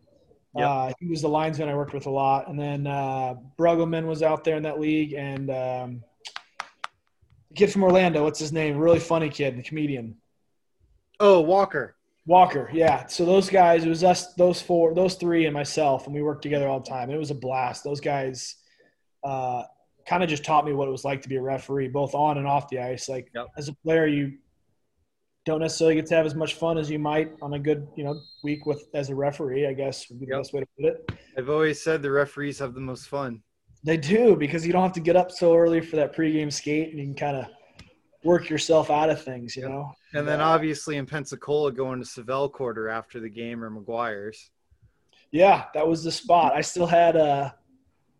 [0.55, 0.67] Yep.
[0.67, 2.47] Uh, he was the linesman I worked with a lot.
[2.47, 5.13] And then uh, Brueggemann was out there in that league.
[5.13, 6.03] And um,
[7.49, 8.77] the kid from Orlando, what's his name?
[8.77, 10.15] Really funny kid, the comedian.
[11.19, 11.95] Oh, Walker.
[12.25, 13.05] Walker, yeah.
[13.07, 16.41] So those guys, it was us, those four, those three, and myself, and we worked
[16.41, 17.09] together all the time.
[17.09, 17.83] It was a blast.
[17.83, 18.55] Those guys
[19.23, 19.63] uh,
[20.07, 22.37] kind of just taught me what it was like to be a referee, both on
[22.37, 23.09] and off the ice.
[23.09, 23.47] Like yep.
[23.57, 24.37] as a player, you
[25.45, 28.05] don't necessarily get to have as much fun as you might on a good, you
[28.05, 29.67] know, week with as a referee.
[29.67, 31.11] I guess would be the best way to put it.
[31.37, 33.41] I've always said the referees have the most fun.
[33.83, 36.91] They do because you don't have to get up so early for that pregame skate,
[36.91, 37.47] and you can kind of
[38.23, 39.71] work yourself out of things, you yep.
[39.71, 39.91] know.
[40.13, 44.51] And then obviously in Pensacola, going to Seville Quarter after the game or McGuire's.
[45.31, 46.53] Yeah, that was the spot.
[46.53, 47.51] I still had uh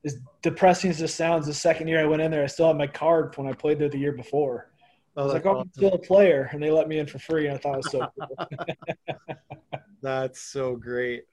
[0.05, 2.77] as depressing as this sounds, the second year I went in there, I still had
[2.77, 4.69] my card when I played there the year before.
[5.15, 7.47] I was like, oh, I'm still a player, and they let me in for free,
[7.47, 9.35] and I thought it was so cool.
[10.01, 11.23] That's so great.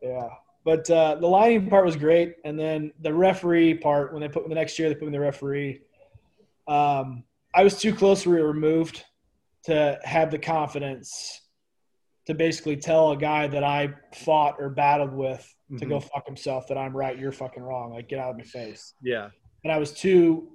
[0.00, 0.28] Yeah,
[0.64, 4.44] but uh, the lining part was great, and then the referee part when they put
[4.44, 5.80] me the next year, they put me in the referee.
[6.68, 7.24] Um,
[7.58, 9.04] I was too closely removed
[9.64, 11.40] to have the confidence
[12.26, 15.78] to basically tell a guy that I fought or battled with mm-hmm.
[15.78, 16.06] to go mm-hmm.
[16.06, 17.92] fuck himself that I'm right, you're fucking wrong.
[17.92, 18.94] Like get out of my face.
[19.02, 19.30] Yeah.
[19.64, 20.52] And I was too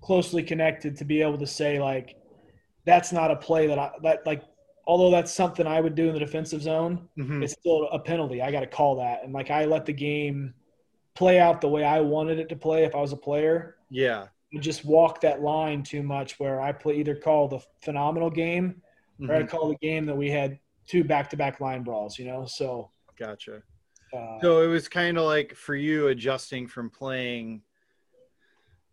[0.00, 2.16] closely connected to be able to say like
[2.86, 4.42] that's not a play that I that like
[4.86, 7.42] although that's something I would do in the defensive zone, mm-hmm.
[7.42, 8.40] it's still a penalty.
[8.40, 9.24] I got to call that.
[9.24, 10.54] And like I let the game
[11.14, 13.76] play out the way I wanted it to play if I was a player.
[13.90, 14.28] Yeah.
[14.60, 18.82] Just walk that line too much where I play either call the phenomenal game
[19.20, 19.30] mm-hmm.
[19.30, 22.24] or I call the game that we had two back to back line brawls, you
[22.24, 22.46] know?
[22.46, 23.62] So gotcha.
[24.16, 27.62] Uh, so it was kind of like for you adjusting from playing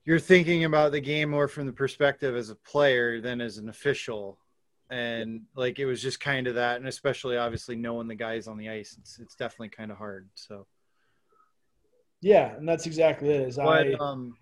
[0.05, 3.69] you're thinking about the game more from the perspective as a player than as an
[3.69, 4.37] official
[4.91, 8.57] and like it was just kind of that and especially obviously knowing the guys on
[8.57, 10.67] the ice it's, it's definitely kind of hard so
[12.21, 14.37] yeah and that's exactly it is but, I, um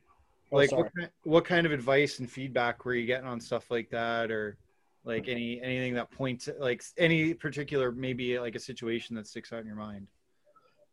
[0.54, 0.92] oh, like what,
[1.24, 4.58] what kind of advice and feedback were you getting on stuff like that or
[5.04, 9.60] like any anything that points like any particular maybe like a situation that sticks out
[9.60, 10.08] in your mind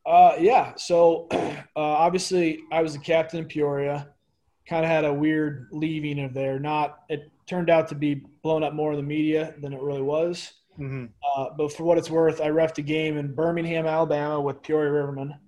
[0.06, 4.08] uh yeah so uh, obviously i was the captain in peoria
[4.70, 6.58] kind of had a weird leaving of there.
[6.60, 10.00] Not it turned out to be blown up more in the media than it really
[10.00, 10.52] was.
[10.78, 11.06] Mm-hmm.
[11.36, 14.90] Uh, but for what it's worth, I refed a game in Birmingham, Alabama with Peoria
[14.90, 15.38] Rivermen,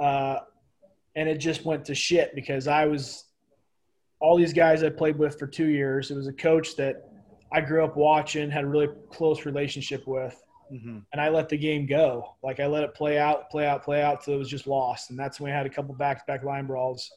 [0.00, 0.40] uh,
[1.16, 3.24] and it just went to shit because I was
[4.20, 6.10] all these guys I played with for two years.
[6.10, 7.08] It was a coach that
[7.52, 10.40] I grew up watching, had a really close relationship with.
[10.72, 10.98] Mm-hmm.
[11.12, 12.34] And I let the game go.
[12.42, 15.10] Like I let it play out, play out, play out till it was just lost.
[15.10, 17.10] And that's when we had a couple back to back line brawls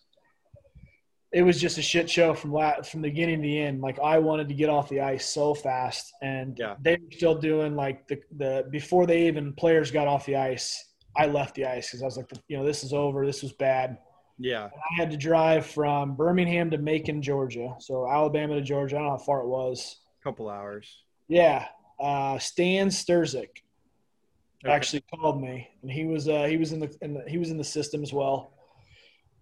[1.33, 3.81] it was just a shit show from la- from the beginning to the end.
[3.81, 6.75] Like I wanted to get off the ice so fast, and Yeah.
[6.81, 10.85] they were still doing like the the before they even players got off the ice.
[11.15, 13.25] I left the ice because I was like, you know, this is over.
[13.25, 13.97] This was bad.
[14.37, 14.65] Yeah.
[14.73, 17.75] I had to drive from Birmingham to Macon, Georgia.
[17.79, 18.95] So Alabama to Georgia.
[18.95, 19.97] I don't know how far it was.
[20.21, 21.03] A Couple hours.
[21.27, 21.67] Yeah.
[21.99, 23.63] Uh, Stan Sturzik
[24.65, 24.73] Okay.
[24.73, 27.51] actually called me, and he was uh, he was in the, in the he was
[27.51, 28.51] in the system as well.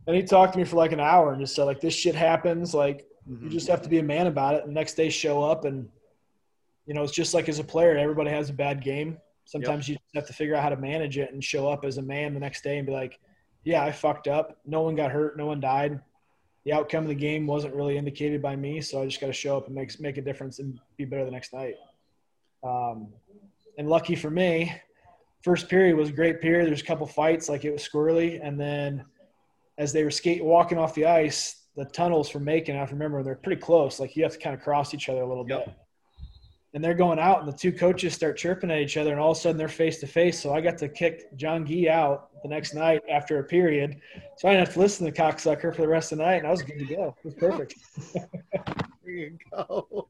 [0.07, 2.15] And he talked to me for like an hour and just said like this shit
[2.15, 2.73] happens.
[2.73, 3.49] Like you Mhm.
[3.49, 4.63] just have to be a man about it.
[4.63, 5.87] And the next day show up and
[6.85, 9.17] you know it's just like as a player, everybody has a bad game.
[9.45, 11.97] Sometimes you just have to figure out how to manage it and show up as
[11.97, 13.19] a man the next day and be like,
[13.63, 14.57] yeah, I fucked up.
[14.65, 15.37] No one got hurt.
[15.37, 15.99] No one died.
[16.65, 19.33] The outcome of the game wasn't really indicated by me, so I just got to
[19.33, 21.75] show up and make make a difference and be better the next night.
[22.63, 23.09] Um,
[23.77, 24.73] and lucky for me,
[25.43, 26.67] first period was a great period.
[26.67, 29.05] There's a couple fights, like it was squirrely, and then
[29.77, 32.95] as they were skate walking off the ice, the tunnels from Macon, I have to
[32.95, 33.99] remember they're pretty close.
[33.99, 35.65] Like you have to kind of cross each other a little Yep.
[35.65, 35.75] bit.
[36.75, 39.31] And they're going out, and the two coaches start chirping at each other, and all
[39.31, 40.37] of a sudden they're face to face.
[40.37, 44.01] So I got to kick Jean-Guy out the next night after a period.
[44.37, 46.35] So I didn't have to listen to the cocksucker for the rest of the night,
[46.35, 47.15] and I was good to go.
[47.17, 47.75] It was perfect.
[49.05, 50.07] There you go.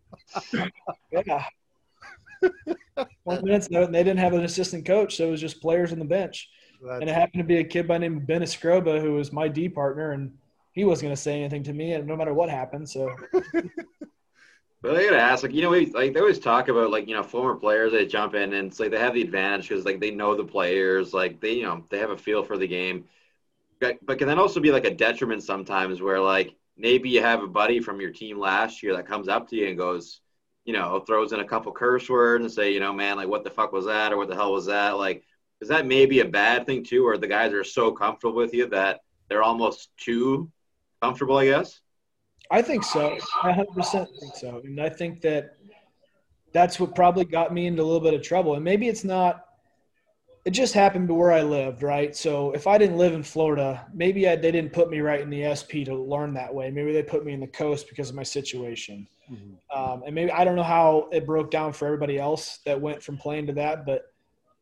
[1.12, 1.44] Yeah.
[3.26, 6.00] One minute, and they didn't have an assistant coach, so it was just players on
[6.00, 6.50] the bench.
[6.82, 9.34] and it happened to be a kid by the name of Ben Escroba, who was
[9.34, 10.34] my D partner, and
[10.72, 12.90] he wasn't going to say anything to me, and no matter what happened.
[12.90, 13.14] So
[14.82, 17.16] But I gotta ask, like you know, we, like they always talk about like you
[17.16, 20.00] know former players they jump in and it's like they have the advantage because like
[20.00, 23.06] they know the players, like they you know they have a feel for the game.
[23.80, 27.44] But, but can that also be like a detriment sometimes where like maybe you have
[27.44, 30.22] a buddy from your team last year that comes up to you and goes,
[30.66, 33.44] you know, throws in a couple curse words and say, you know, man, like what
[33.44, 34.98] the fuck was that or what the hell was that?
[34.98, 35.24] Like,
[35.62, 38.68] is that maybe a bad thing too, or the guys are so comfortable with you
[38.68, 40.52] that they're almost too
[41.02, 41.38] comfortable?
[41.38, 41.80] I guess.
[42.52, 43.18] I think so.
[43.44, 44.62] I 100% think so.
[44.64, 45.58] And I think that
[46.54, 48.56] that's what probably got me into a little bit of trouble.
[48.56, 49.46] And maybe it's not,
[50.46, 52.16] it just happened to where I lived, right?
[52.16, 55.30] So if I didn't live in Florida, maybe I, they didn't put me right in
[55.30, 56.70] the SP to learn that way.
[56.70, 59.08] Maybe they put me in the coast because of my situation.
[59.76, 63.02] Um, and maybe I don't know how it broke down for everybody else that went
[63.02, 64.14] from playing to that, but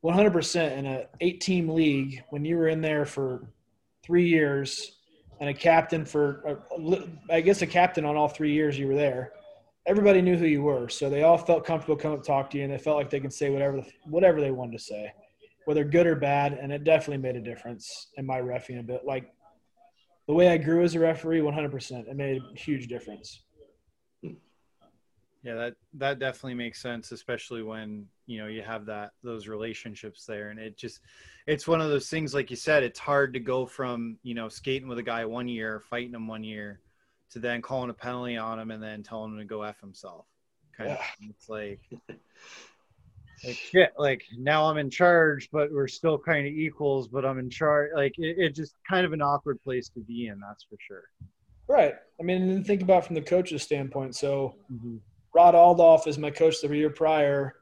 [0.04, 3.48] 100% in a eight team league, when you were in there for
[4.04, 5.00] three years
[5.44, 6.62] and a captain for,
[7.30, 9.34] I guess a captain on all three years you were there,
[9.86, 10.88] everybody knew who you were.
[10.88, 13.20] So they all felt comfortable coming to talk to you and they felt like they
[13.20, 15.12] could say whatever, whatever they wanted to say,
[15.66, 16.54] whether good or bad.
[16.54, 19.02] And it definitely made a difference in my refing a bit.
[19.06, 19.34] Like
[20.30, 23.42] the way I grew as a referee, 100%, it made a huge difference.
[25.44, 30.26] Yeah, that that definitely makes sense, especially when you know you have that those relationships
[30.26, 31.02] there, and it just
[31.48, 34.48] it's one of those things, like you said, it's hard to go from you know
[34.48, 36.80] skating with a guy one year, fighting him one year,
[37.32, 40.26] to then calling a penalty on him and then telling him to go f himself.
[40.78, 41.82] Kind of, it's like
[43.46, 43.92] like shit.
[43.98, 47.92] Like now I'm in charge, but we're still kind of equals, but I'm in charge.
[47.94, 50.40] Like it, it just kind of an awkward place to be in.
[50.40, 51.04] That's for sure.
[51.68, 51.96] Right.
[52.18, 54.16] I mean, think about from the coach's standpoint.
[54.16, 54.98] So mm-hmm.
[55.34, 57.56] Rod Aldoff is my coach the year prior.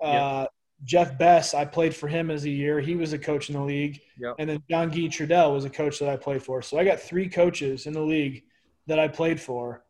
[0.00, 0.46] Uh,
[0.84, 2.80] Jeff Bess, I played for him as a year.
[2.80, 4.00] He was a coach in the league.
[4.18, 4.36] Yep.
[4.38, 6.62] And then Jean-Guy Trudel was a coach that I played for.
[6.62, 8.44] So I got three coaches in the league
[8.86, 9.84] that I played for.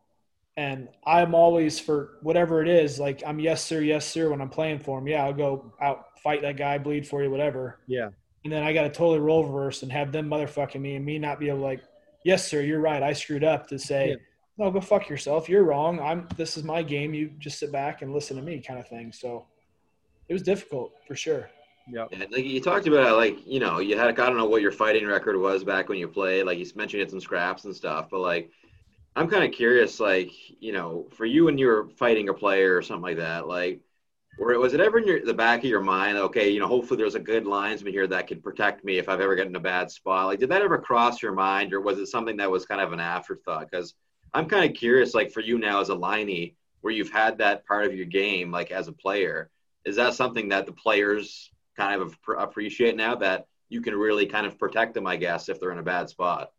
[0.57, 4.49] And I'm always for whatever it is, like I'm yes sir, yes sir when I'm
[4.49, 5.07] playing for him.
[5.07, 7.79] Yeah, I'll go out, fight that guy, bleed for you, whatever.
[7.87, 8.09] Yeah.
[8.43, 11.19] And then I got to totally role reverse and have them motherfucking me and me
[11.19, 11.83] not be able to like,
[12.25, 14.17] yes sir, you're right, I screwed up to say, Yeah.
[14.59, 15.49] No, go fuck yourself.
[15.49, 16.01] You're wrong.
[16.01, 16.27] I'm.
[16.37, 17.15] This is my game.
[17.15, 19.13] You just sit back and listen to me, kind of thing.
[19.13, 19.47] So
[20.29, 21.49] it was difficult for sure.
[21.91, 22.09] Yep.
[22.11, 24.73] Yeah, like you talked about, like you know, you had I don't know what your
[24.73, 26.45] fighting record was back when you played.
[26.45, 28.51] Like you mentioned, you had some scraps and stuff, but like
[29.17, 32.77] I'm kind of curious, like you know, for you when you were fighting a player
[32.77, 33.81] or something like that, like,
[34.39, 36.99] or was it ever in your, the back of your mind, okay, you know, hopefully
[36.99, 39.61] there's a good linesman here that could protect me if I've ever gotten in a
[39.61, 40.27] bad spot.
[40.27, 42.93] Like, did that ever cross your mind, or was it something that was kind of
[42.93, 43.71] an afterthought?
[43.71, 43.95] Because
[44.35, 47.67] I'm kind of curious, like for you now as a liney, where you've had that
[47.67, 49.51] part of your game, like as a player,
[49.85, 54.47] is that something that the players kind of appreciate now that you can really kind
[54.47, 56.51] of protect them, I guess, if they're in a bad spot?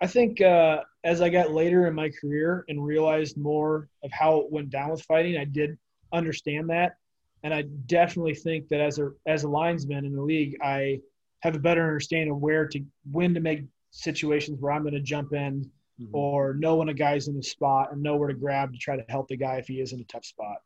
[0.00, 4.40] I think uh, as I got later in my career and realized more of how
[4.40, 5.78] it went down with fighting, I did
[6.12, 6.96] understand that,
[7.42, 11.00] and I definitely think that as a as a linesman in the league, I
[11.40, 15.00] have a better understanding of where to when to make situations where I'm going to
[15.00, 15.70] jump in
[16.00, 16.08] Mhm.
[16.12, 18.96] or know when a guy's in a spot and know where to grab to try
[18.96, 20.58] to help the guy if he is in a tough spot.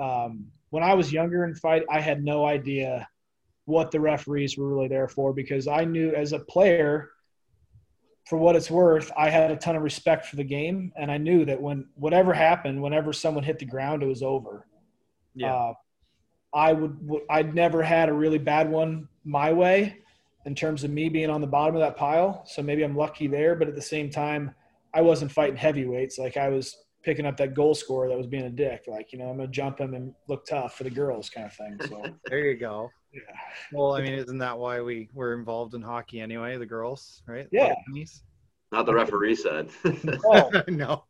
[0.00, 3.08] Um, when I was younger in fight, I had no idea
[3.64, 7.10] what the referees were really there for because I knew as a player,
[8.26, 11.16] for what it's worth, I had a ton of respect for the game, and I
[11.18, 14.66] knew that when whatever happened, whenever someone hit the ground, it was over.
[15.34, 15.54] Yeah.
[15.54, 15.74] Uh,
[16.52, 17.20] I would.
[17.30, 19.98] I'd never had a really bad one my way,
[20.46, 22.42] in terms of me being on the bottom of that pile.
[22.46, 24.54] So maybe I'm lucky there, but at the same time,
[24.94, 26.18] I wasn't fighting heavyweights.
[26.18, 28.84] Like I was picking up that goal scorer that was being a dick.
[28.86, 31.52] Like you know, I'm gonna jump him and look tough for the girls, kind of
[31.52, 31.78] thing.
[31.88, 32.88] So there you go.
[33.12, 33.20] yeah,
[33.72, 36.56] Well, I mean, isn't that why we were involved in hockey anyway?
[36.56, 37.48] The girls, right?
[37.50, 37.74] Yeah.
[38.72, 39.68] Not the referee said.
[40.24, 41.04] oh, no.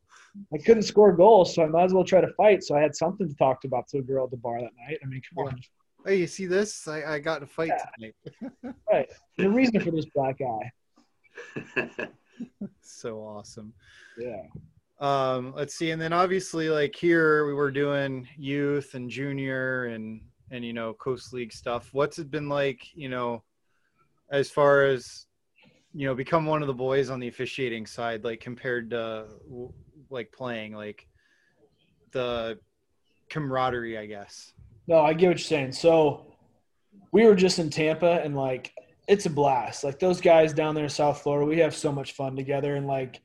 [0.53, 2.63] I couldn't score goals, so I might as well try to fight.
[2.63, 4.99] So I had something to talk about to a girl at the bar that night.
[5.03, 5.59] I mean, come on.
[6.07, 6.87] Hey, you see this?
[6.87, 7.87] I, I got in a fight Yeah.
[7.97, 8.75] tonight.
[8.89, 9.09] Right.
[9.37, 10.71] The reason for this black eye.
[12.81, 13.73] so awesome.
[14.17, 14.43] Yeah.
[15.01, 20.23] Um, let's see, and then obviously, like here, we were doing youth and junior and
[20.53, 21.89] and you know coast league stuff.
[21.93, 22.95] What's it been like?
[22.95, 23.43] You know,
[24.31, 25.27] as far as
[25.93, 29.27] you know, become one of the boys on the officiating side, like compared to
[30.11, 31.09] like playing, like
[32.13, 32.59] the
[33.29, 34.53] camaraderie, I guess.
[34.87, 35.73] No, I get what you're saying.
[35.73, 36.27] So
[37.13, 38.73] we were just in Tampa and like
[39.09, 39.85] it's a blast.
[39.85, 42.87] Like those guys down there in South Florida, we have so much fun together and
[42.87, 43.21] like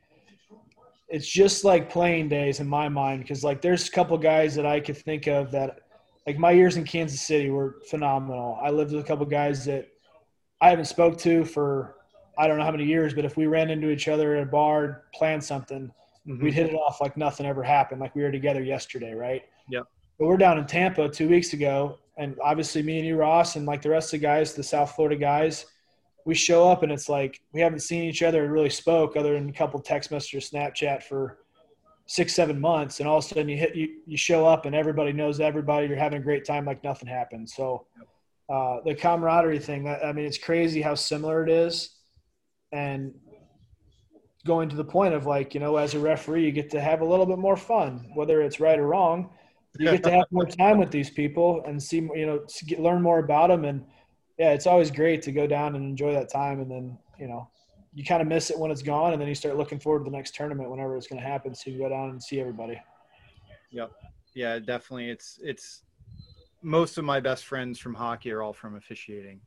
[1.10, 4.66] it's just like playing days in my mind because like there's a couple guys that
[4.66, 5.80] I could think of that
[6.26, 8.58] like my years in Kansas City were phenomenal.
[8.62, 9.88] I lived with a couple guys that
[10.62, 11.96] I haven't spoke to for
[12.38, 14.46] I don't know how many years, but if we ran into each other at a
[14.46, 15.92] bar, planned something,
[16.28, 16.42] Mhm.
[16.42, 19.44] we'd hit it off like nothing ever happened, like we were together yesterday, right?
[19.70, 19.86] Yep.
[20.22, 23.66] But we're down in Tampa two weeks ago, and obviously me and you, Ross, and
[23.66, 25.66] like the rest of the guys, the South Florida guys,
[26.28, 29.34] we show up and it's like we haven't seen each other and really spoke other
[29.34, 31.40] than a couple text messages, Snapchat for
[32.06, 34.76] six, seven months, and all of a sudden you hit you you show up and
[34.76, 35.88] everybody knows everybody.
[35.88, 37.50] You're having a great time like nothing happened.
[37.50, 37.88] So
[38.48, 41.96] uh, the camaraderie thing, I I mean, it's crazy how similar it is,
[42.72, 43.12] and
[44.46, 47.02] going to the point of like you know as a referee you get to have
[47.02, 49.30] a little bit more fun whether it's right or wrong
[49.80, 53.02] you get to have more time with these people and see you know get, learn
[53.02, 53.84] more about them and
[54.38, 57.50] yeah it's always great to go down and enjoy that time and then you know
[57.94, 60.12] you kind of miss it when it's gone and then you start looking forward to
[60.12, 62.80] the next tournament whenever it's going to happen so you go down and see everybody
[63.72, 63.92] Yep.
[64.34, 65.10] Yeah, definitely.
[65.10, 65.84] It's it's
[66.62, 69.42] most of my best friends from hockey are all from officiating,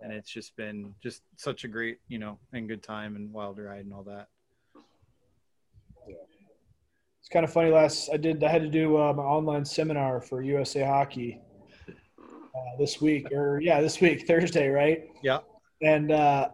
[0.00, 3.58] and it's just been just such a great you know and good time and wild
[3.58, 4.28] ride and all that.
[7.22, 10.20] It's kind of funny last i did i had to do uh, my online seminar
[10.20, 11.40] for usa hockey
[11.88, 15.38] uh, this week or yeah this week thursday right Yeah.
[15.82, 16.48] and uh,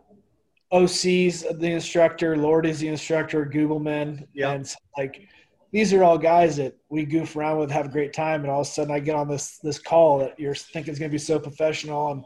[0.70, 4.50] OC's the instructor, Lord is the instructor, Googleman, Yeah.
[4.50, 5.26] and like
[5.72, 8.60] these are all guys that we goof around with, have a great time, and all
[8.60, 11.14] of a sudden I get on this this call that you're thinking is going to
[11.14, 12.22] be so professional, and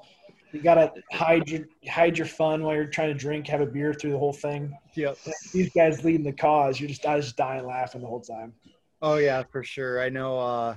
[0.53, 3.66] you got to hide your hide your fun while you're trying to drink, have a
[3.66, 4.76] beer through the whole thing.
[4.94, 5.16] Yep.
[5.53, 8.53] These guys leading the cause, you're just I was just dying laughing the whole time.
[9.00, 10.00] Oh yeah, for sure.
[10.00, 10.38] I know.
[10.38, 10.76] Uh,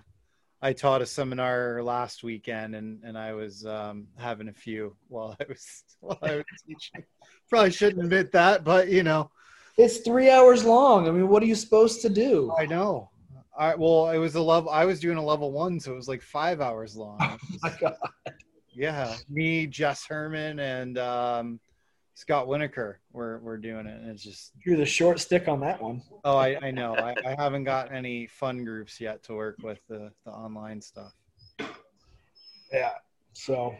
[0.61, 5.35] I taught a seminar last weekend, and and I was um, having a few while
[5.39, 7.03] I was while I was teaching.
[7.49, 9.29] Probably shouldn't admit that, but you know,
[9.77, 11.07] It's three hours long.
[11.07, 12.51] I mean, what are you supposed to do?
[12.57, 13.09] I know.
[13.57, 14.69] I well, it was a level.
[14.71, 17.17] I was doing a level one, so it was like five hours long.
[17.19, 17.95] Was- My God.
[18.75, 21.59] Yeah, me, Jess Herman, and um,
[22.15, 25.81] Scott Winokur were were doing it, and it's just You're the short stick on that
[25.81, 26.01] one.
[26.23, 26.95] oh, I, I know.
[26.95, 31.13] I, I haven't got any fun groups yet to work with the the online stuff.
[32.71, 32.91] Yeah.
[33.33, 33.75] So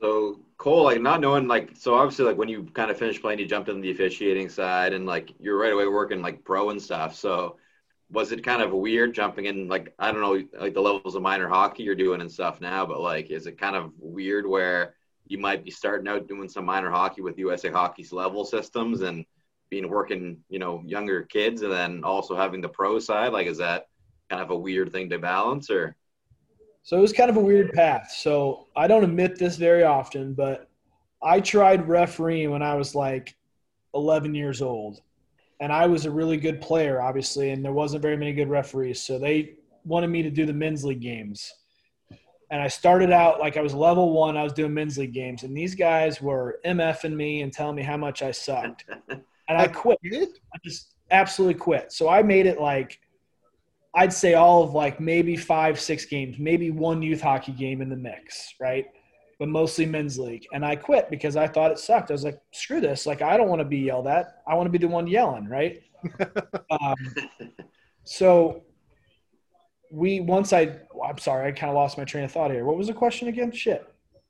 [0.00, 3.38] So Cole, like not knowing, like so obviously, like when you kind of finished playing,
[3.38, 6.80] you jumped into the officiating side, and like you're right away working like pro and
[6.80, 7.14] stuff.
[7.14, 7.56] So
[8.10, 11.22] was it kind of weird jumping in, like I don't know, like the levels of
[11.22, 14.94] minor hockey you're doing and stuff now, but like is it kind of weird where
[15.26, 19.24] you might be starting out doing some minor hockey with USA Hockey's level systems and
[19.70, 23.32] being working, you know, younger kids, and then also having the pro side?
[23.32, 23.88] Like, is that
[24.28, 25.96] kind of a weird thing to balance, or?
[26.82, 28.12] So it was kind of a weird path.
[28.14, 30.68] So I don't admit this very often, but
[31.22, 33.34] I tried refereeing when I was like
[33.94, 35.00] 11 years old.
[35.60, 39.00] And I was a really good player, obviously, and there wasn't very many good referees.
[39.00, 41.52] So they wanted me to do the men's league games.
[42.50, 45.42] And I started out like I was level one, I was doing men's league games.
[45.42, 48.84] And these guys were MFing me and telling me how much I sucked.
[49.46, 49.98] And I quit.
[50.02, 51.92] I just absolutely quit.
[51.92, 52.98] So I made it like
[53.94, 57.88] I'd say all of like maybe five, six games, maybe one youth hockey game in
[57.88, 58.86] the mix, right?
[59.38, 60.46] But mostly men's league.
[60.52, 62.10] And I quit because I thought it sucked.
[62.10, 63.06] I was like, screw this.
[63.06, 64.42] Like, I don't want to be yelled at.
[64.46, 65.82] I want to be the one yelling, right?
[66.70, 66.94] um,
[68.04, 68.62] so
[69.90, 72.64] we, once I, I'm sorry, I kind of lost my train of thought here.
[72.64, 73.50] What was the question again?
[73.50, 73.86] Shit.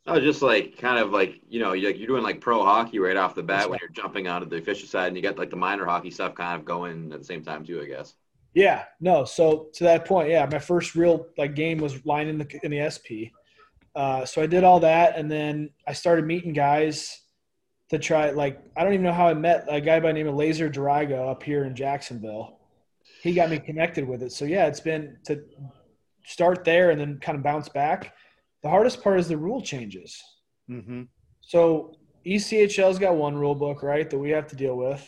[0.07, 3.16] Oh, just like kind of like you know, you're, you're doing like pro hockey right
[3.16, 5.57] off the bat when you're jumping onto the official side, and you got like the
[5.57, 8.14] minor hockey stuff kind of going at the same time too, I guess.
[8.52, 9.24] Yeah, no.
[9.24, 12.70] So to that point, yeah, my first real like game was line in the in
[12.70, 13.32] the SP.
[13.95, 17.20] Uh, so I did all that, and then I started meeting guys
[17.90, 18.30] to try.
[18.30, 20.68] Like I don't even know how I met a guy by the name of Laser
[20.68, 22.59] Durago up here in Jacksonville.
[23.22, 24.32] He got me connected with it.
[24.32, 25.42] So yeah, it's been to
[26.26, 28.14] start there and then kind of bounce back
[28.64, 30.20] the hardest part is the rule changes.
[30.68, 31.03] Mm-hmm.
[31.42, 31.92] So
[32.26, 35.07] ECHL's got one rule book, right, that we have to deal with,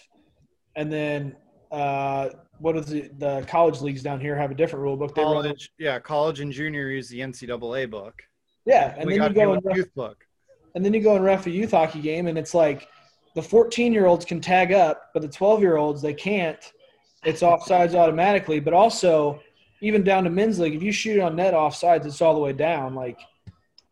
[0.76, 1.34] and then
[1.72, 2.28] uh,
[2.58, 5.14] what is the, the college leagues down here have a different rule book?
[5.14, 8.22] They college, run, yeah, college and junior use the NCAA book.
[8.66, 10.26] Yeah, and we then you go and ref, youth book,
[10.74, 12.88] and then you go and ref a youth hockey game, and it's like
[13.34, 16.72] the 14 year olds can tag up, but the 12 year olds they can't.
[17.24, 19.40] It's offsides automatically, but also
[19.80, 22.52] even down to men's league, if you shoot on net offsides, it's all the way
[22.52, 22.94] down.
[22.94, 23.20] Like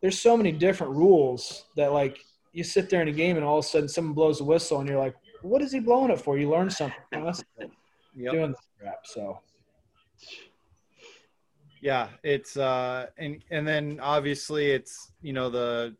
[0.01, 2.19] there's so many different rules that like
[2.53, 4.79] you sit there in a game and all of a sudden someone blows a whistle
[4.79, 6.37] and you're like, what is he blowing it for?
[6.37, 7.69] You learn something constantly
[8.15, 8.33] yep.
[8.33, 9.05] doing this crap.
[9.05, 9.39] So
[11.85, 15.95] yeah, it's uh and and then obviously it's you know the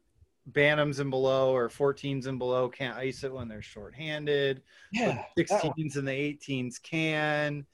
[0.51, 4.63] Bantams and below or 14s and below can't ice it when they're shorthanded.
[4.91, 7.67] Yeah, 16s and the 18s can,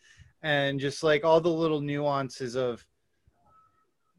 [0.43, 2.85] and just like all the little nuances of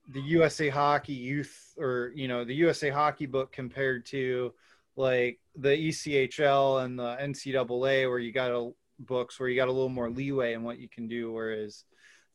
[0.08, 4.54] the USA Hockey Youth or you know the USA Hockey book compared to
[4.96, 8.70] like the ECHL and the NCAA where you got a
[9.00, 11.84] books where you got a little more leeway in what you can do whereas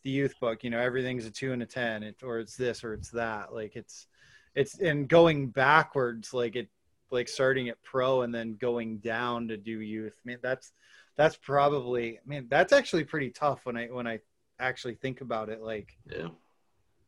[0.07, 2.81] the youth book you know everything's a 2 and a 10 it, or it's this
[2.81, 4.07] or it's that like it's
[4.55, 6.69] it's and going backwards like it
[7.11, 10.71] like starting at pro and then going down to do youth I mean that's
[11.17, 14.19] that's probably I mean that's actually pretty tough when I when I
[14.59, 16.29] actually think about it like yeah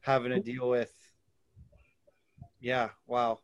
[0.02, 0.92] having to deal with.
[2.60, 3.40] Yeah, wow.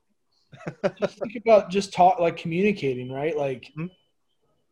[1.00, 3.38] just think about just talk like communicating, right?
[3.38, 3.86] Like mm-hmm.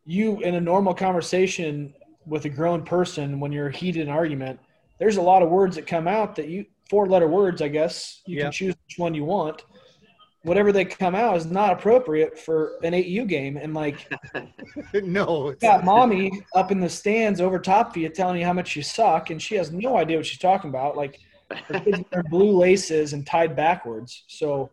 [0.04, 1.94] you in a normal conversation
[2.26, 4.58] with a grown person when you're heated in argument,
[4.98, 8.22] there's a lot of words that come out that you four letter words, I guess.
[8.26, 8.42] You yeah.
[8.44, 9.64] can choose which one you want.
[10.42, 13.56] Whatever they come out is not appropriate for an 8U game.
[13.56, 14.06] And like,
[14.94, 18.76] no, got mommy up in the stands over top of you telling you how much
[18.76, 20.96] you suck, and she has no idea what she's talking about.
[20.96, 21.18] Like,
[21.50, 24.24] her kids blue laces and tied backwards.
[24.28, 24.70] So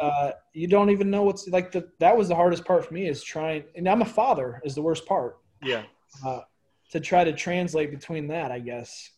[0.00, 3.08] uh, you don't even know what's like the that was the hardest part for me
[3.08, 5.38] is trying and I'm a father is the worst part.
[5.62, 5.82] Yeah.
[6.24, 6.40] Uh,
[6.90, 9.10] to try to translate between that, I guess.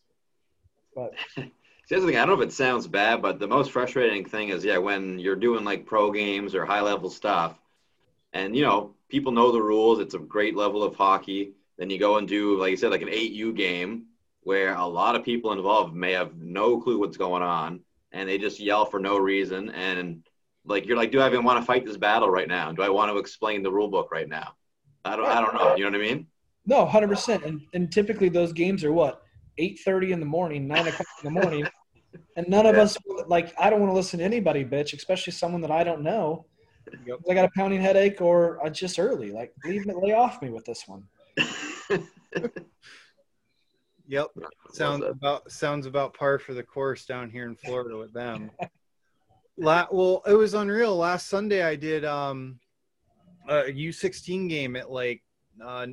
[0.94, 1.50] But See,
[1.88, 2.16] the thing.
[2.16, 5.18] I don't know if it sounds bad, but the most frustrating thing is, yeah, when
[5.18, 7.58] you're doing like pro games or high level stuff,
[8.32, 9.98] and you know people know the rules.
[9.98, 11.52] It's a great level of hockey.
[11.78, 14.04] Then you go and do, like you said, like an 8U game,
[14.42, 17.80] where a lot of people involved may have no clue what's going on
[18.12, 20.22] and they just yell for no reason and
[20.64, 22.88] like you're like do i even want to fight this battle right now do i
[22.88, 24.54] want to explain the rule book right now
[25.04, 26.26] i don't i don't know you know what i mean
[26.66, 29.22] no 100% and, and typically those games are what
[29.58, 31.66] 8.30 in the morning 9 o'clock in the morning
[32.36, 32.82] and none of yeah.
[32.82, 32.96] us
[33.26, 36.44] like i don't want to listen to anybody bitch especially someone that i don't know
[37.06, 37.18] yep.
[37.28, 40.50] i got a pounding headache or i just early like leave me lay off me
[40.50, 41.04] with this one
[44.12, 44.28] Yep.
[44.72, 48.50] Sounds about sounds about par for the course down here in Florida with them.
[49.56, 50.96] La- well, it was unreal.
[50.96, 52.58] Last Sunday I did um
[53.48, 55.22] a U16 game at like
[55.64, 55.86] uh,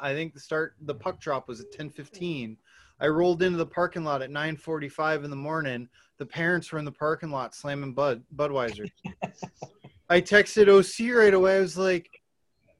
[0.00, 2.56] I think the start the puck drop was at 10:15.
[3.00, 5.88] I rolled into the parking lot at 9:45 in the morning.
[6.18, 8.90] The parents were in the parking lot slamming Bud Budweiser.
[10.10, 11.56] I texted OC right away.
[11.56, 12.08] I was like,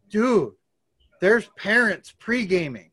[0.09, 0.55] "Dude,
[1.21, 2.91] there's parents pre-gaming."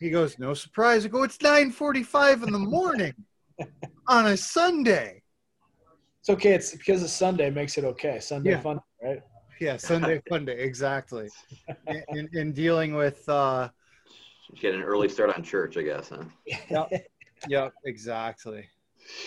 [0.00, 1.04] He goes, no surprise.
[1.04, 3.14] I go, it's 9:45 in the morning
[4.08, 5.22] on a Sunday.
[6.20, 6.54] It's okay.
[6.54, 8.18] It's because it's Sunday makes it okay.
[8.18, 8.60] Sunday yeah.
[8.60, 9.22] fun, right?
[9.60, 11.28] Yeah, Sunday fun day, exactly.
[12.08, 13.68] in, in dealing with uh
[14.58, 16.24] get an early start on church, I guess, huh?
[16.70, 17.06] Yep.
[17.48, 18.66] yep, exactly.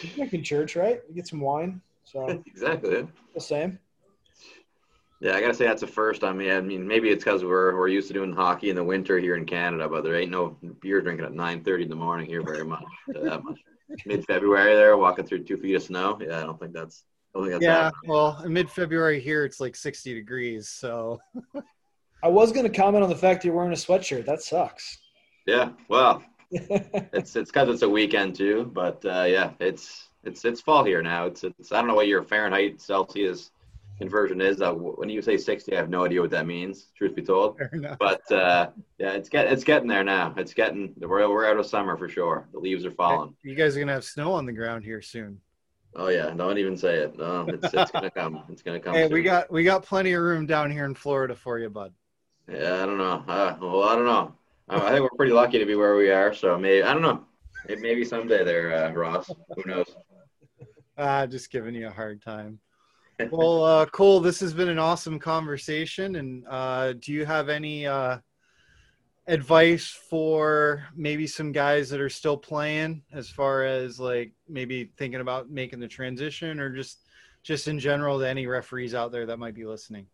[0.02, 1.02] You're making church, right?
[1.08, 1.82] You get some wine.
[2.04, 3.08] So exactly.
[3.34, 3.80] The same.
[5.22, 6.52] Yeah, I gotta say that's a first on me.
[6.52, 9.38] I mean, maybe it's because we're we're used to doing hockey in the winter here
[9.38, 12.44] in Canada, but there ain't no beer drinking at nine thirty in the morning here
[12.44, 12.84] very much.
[13.08, 13.60] that much.
[14.06, 16.20] Mid February there, walking through two feet of snow.
[16.20, 17.06] Yeah, I don't think that's.
[17.34, 18.12] I don't think that's yeah, happening.
[18.12, 21.20] well, mid February here it's like sixty degrees, so.
[22.24, 24.26] I was gonna comment on the fact you're wearing a sweatshirt.
[24.26, 24.98] That sucks.
[25.46, 30.62] Yeah, well, it's it's because it's a weekend too, but uh, yeah, it's it's it's
[30.62, 31.26] fall here now.
[31.26, 33.52] It's it's I don't know what your Fahrenheit Celsius
[33.98, 34.62] conversion is.
[34.62, 37.60] Uh, when you say 60, I have no idea what that means, truth be told.
[38.00, 40.34] But uh, yeah, it's get it's getting there now.
[40.38, 42.48] It's getting we're we're out of summer for sure.
[42.54, 43.36] The leaves are falling.
[43.44, 45.42] You guys are gonna have snow on the ground here soon.
[45.96, 47.18] Oh yeah, don't even say it.
[47.18, 48.44] No, it's it's gonna come.
[48.50, 48.96] It's gonna come.
[48.96, 49.14] Hey, soon.
[49.14, 51.94] we got we got plenty of room down here in Florida for you, bud.
[52.52, 53.24] Yeah, I don't know.
[53.28, 54.34] Uh, well, I don't know.
[54.70, 56.34] I I think we're pretty lucky to be where we are.
[56.34, 57.26] So maybe I don't know.
[57.68, 59.30] May- Maybe someday there, uh, Ross.
[59.56, 59.96] Who knows?
[60.98, 62.60] Ah, just giving you a hard time.
[63.32, 66.18] Well, uh, Cole, this has been an awesome conversation.
[66.18, 68.18] And uh, do you have any uh,
[69.28, 75.22] advice for maybe some guys that are still playing, as far as like maybe thinking
[75.22, 77.00] about making the transition, or just
[77.44, 80.08] just in general to any referees out there that might be listening?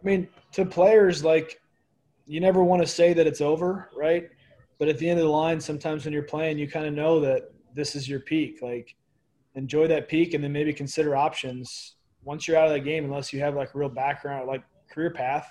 [0.00, 1.60] I mean, to players, like,
[2.26, 4.28] you never want to say that it's over, right?
[4.78, 7.20] But at the end of the line, sometimes when you're playing, you kind of know
[7.20, 8.60] that this is your peak.
[8.62, 8.94] Like,
[9.54, 11.96] enjoy that peak and then maybe consider options.
[12.22, 15.10] Once you're out of the game, unless you have like a real background, like career
[15.10, 15.50] path,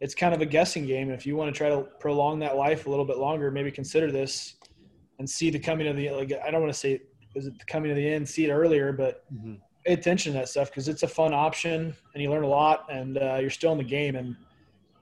[0.00, 1.10] it's kind of a guessing game.
[1.10, 4.10] If you want to try to prolong that life a little bit longer, maybe consider
[4.12, 4.54] this
[5.18, 7.00] and see the coming of the, like, I don't want to say,
[7.34, 9.24] is it the coming of the end, see it earlier, but
[9.84, 12.86] pay attention to that stuff because it's a fun option and you learn a lot
[12.90, 14.16] and uh, you're still in the game.
[14.16, 14.36] And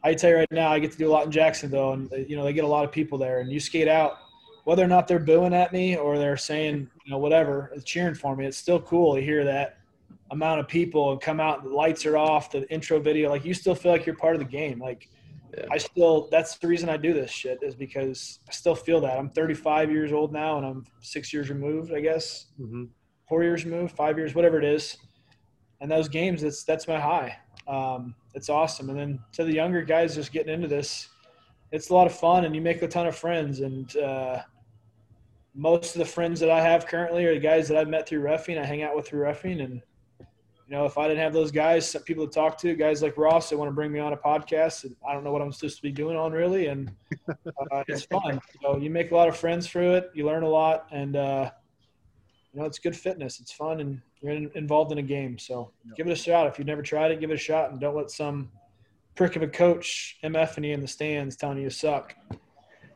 [0.02, 2.16] I tell you right now, I get to do a lot in Jacksonville, and uh,
[2.16, 3.40] you know they get a lot of people there.
[3.40, 4.18] And you skate out,
[4.64, 8.36] whether or not they're booing at me or they're saying you know whatever, cheering for
[8.36, 8.46] me.
[8.46, 9.78] It's still cool to hear that
[10.30, 11.62] amount of people and come out.
[11.62, 12.50] The lights are off.
[12.50, 14.78] The intro video, like you still feel like you're part of the game.
[14.80, 15.08] Like
[15.56, 15.64] Yeah.
[15.70, 19.16] I still, that's the reason I do this shit is because I still feel that.
[19.18, 22.84] I'm 35 years old now, and I'm six years removed, I guess Mm-hmm.
[23.28, 24.96] four years removed, five years, whatever it is.
[25.80, 27.38] And those games, that's that's my high.
[27.68, 28.90] Um, it's awesome.
[28.90, 31.08] And then to the younger guys just getting into this,
[31.72, 33.60] it's a lot of fun, and you make a ton of friends.
[33.60, 34.42] And uh,
[35.54, 38.20] most of the friends that I have currently are the guys that I've met through
[38.20, 38.58] roughing.
[38.58, 39.82] I hang out with through roughing, and
[40.68, 43.16] you know, if I didn't have those guys, some people to talk to, guys like
[43.16, 45.52] Ross, that want to bring me on a podcast, and I don't know what I'm
[45.52, 46.90] supposed to be doing on really, and
[47.70, 48.40] uh, it's fun.
[48.62, 50.10] So you make a lot of friends through it.
[50.14, 51.50] You learn a lot, and uh,
[52.52, 53.38] you know, it's good fitness.
[53.38, 55.38] It's fun, and you're in, involved in a game.
[55.38, 56.48] So give it a shot.
[56.48, 58.50] If you've never tried it, give it a shot, and don't let some
[59.14, 62.14] prick of a coach mfing you in the stands telling you you suck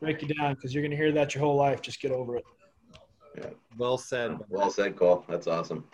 [0.00, 1.80] break you down because you're going to hear that your whole life.
[1.82, 2.44] Just get over it.
[3.36, 3.50] Yeah.
[3.76, 4.38] Well said.
[4.48, 5.24] Well said, Cole.
[5.28, 5.84] That's awesome.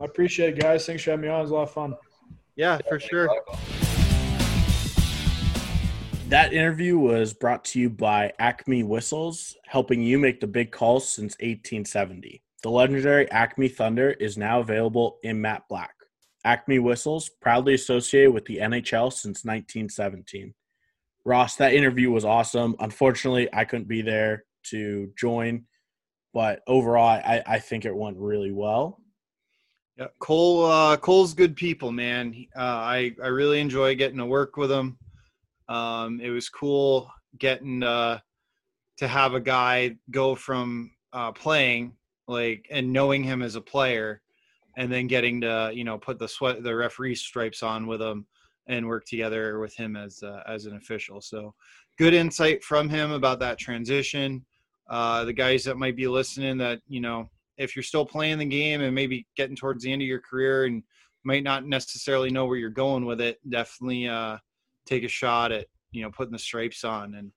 [0.00, 0.84] I appreciate it, guys.
[0.84, 1.38] Thanks for having me on.
[1.38, 1.96] It was a lot of fun.
[2.54, 3.28] Yeah, for sure.
[6.28, 11.08] That interview was brought to you by Acme Whistles, helping you make the big calls
[11.08, 12.42] since 1870.
[12.62, 15.94] The legendary Acme Thunder is now available in matte black.
[16.44, 20.52] Acme Whistles, proudly associated with the NHL since 1917.
[21.24, 22.76] Ross, that interview was awesome.
[22.80, 25.64] Unfortunately, I couldn't be there to join,
[26.34, 29.00] but overall, I, I think it went really well.
[29.98, 30.66] Yeah, Cole.
[30.66, 32.46] Uh, Cole's good people, man.
[32.54, 34.98] Uh, I I really enjoy getting to work with him.
[35.68, 38.18] Um, it was cool getting uh,
[38.98, 41.94] to have a guy go from uh, playing
[42.28, 44.20] like and knowing him as a player,
[44.76, 48.26] and then getting to you know put the sweat the referee stripes on with him
[48.66, 51.22] and work together with him as uh, as an official.
[51.22, 51.54] So
[51.96, 54.44] good insight from him about that transition.
[54.90, 58.44] Uh, the guys that might be listening that you know if you're still playing the
[58.44, 60.82] game and maybe getting towards the end of your career and
[61.24, 64.36] might not necessarily know where you're going with it, definitely uh,
[64.86, 67.32] take a shot at you know putting the stripes on, and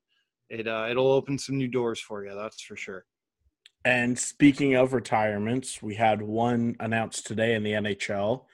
[0.49, 2.36] it uh, it'll open some new doors for you.
[2.36, 3.05] That's for sure.
[3.86, 8.45] And speaking of retirements, we had one announced today in the NHL.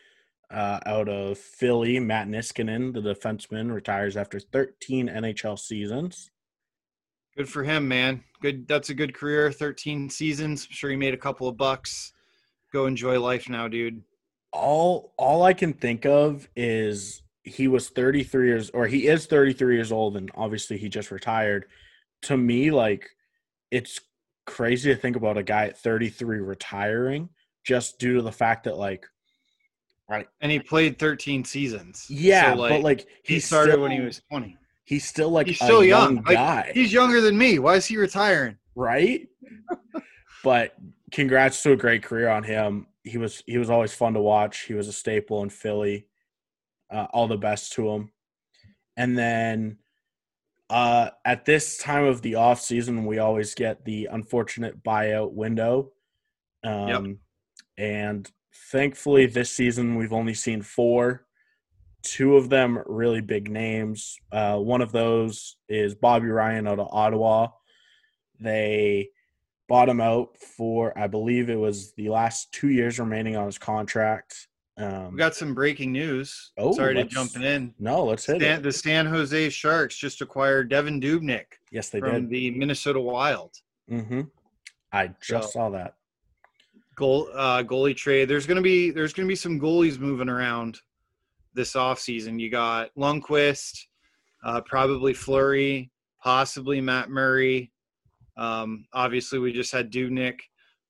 [0.51, 6.29] Uh, out of Philly, Matt Niskanen, the defenseman, retires after 13 NHL seasons.
[7.37, 8.23] Good for him, man.
[8.41, 8.67] Good.
[8.67, 9.51] That's a good career.
[9.51, 10.65] 13 seasons.
[10.69, 12.13] I'm sure he made a couple of bucks.
[12.71, 14.01] Go enjoy life now, dude.
[14.51, 19.75] All all I can think of is he was 33 years or he is 33
[19.75, 21.65] years old and obviously he just retired.
[22.23, 23.09] To me, like
[23.69, 23.99] it's
[24.45, 27.29] crazy to think about a guy at 33 retiring
[27.65, 29.05] just due to the fact that like
[30.09, 32.05] right And he played 13 seasons.
[32.09, 34.57] yeah, So, but like he he's started still, when he was 20.
[34.85, 36.23] He's still like He's a still young, young.
[36.23, 36.71] Like, guy.
[36.73, 37.59] He's younger than me.
[37.59, 38.57] Why is he retiring?
[38.75, 39.27] right?
[40.43, 40.75] but
[41.11, 42.87] congrats to a great career on him.
[43.03, 44.61] He was he was always fun to watch.
[44.61, 46.07] He was a staple in Philly.
[46.91, 48.11] Uh, all the best to him.
[48.95, 49.77] And then
[50.69, 55.91] uh, at this time of the off season, we always get the unfortunate buyout window.
[56.63, 57.19] Um,
[57.77, 58.31] And
[58.71, 61.24] thankfully, this season we've only seen four.
[62.05, 64.15] Two of them really big names.
[64.31, 67.47] Uh, one of those is Bobby Ryan out of Ottawa.
[68.39, 69.09] They
[69.67, 73.57] bought him out for, I believe it was the last two years remaining on his
[73.57, 74.47] contract.
[74.77, 76.51] Um, We got some breaking news.
[76.57, 77.73] Oh, Sorry to jump in.
[77.79, 78.61] no, let's hit Stan, it.
[78.63, 82.29] the San Jose Sharks just acquired Devan Dubnyk Yes, they from did.
[82.29, 83.55] the Minnesota Wild.
[83.89, 84.21] hmm
[84.91, 85.95] I just So- saw that.
[86.95, 88.29] goal uh, goalie trade.
[88.29, 90.79] There's gonna be there's gonna be some goalies moving around
[91.55, 92.39] this offseason.
[92.39, 93.79] You got Lundqvist,
[94.43, 95.91] uh, probably Fleury,
[96.23, 97.71] possibly Matt Murray.
[98.37, 100.39] Um, obviously, we just had Dubnyk.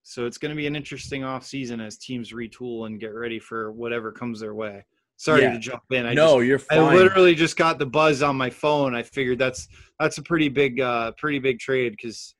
[0.03, 3.71] So it's going to be an interesting offseason as teams retool and get ready for
[3.71, 4.85] whatever comes their way.
[5.17, 5.53] Sorry Yeah.
[5.53, 6.05] to jump in.
[6.05, 6.79] I no, just, you're fine.
[6.79, 8.93] I literally just got the buzz on my phone.
[8.93, 9.67] I figured that's
[9.99, 12.35] that's a pretty big uh pretty big trade because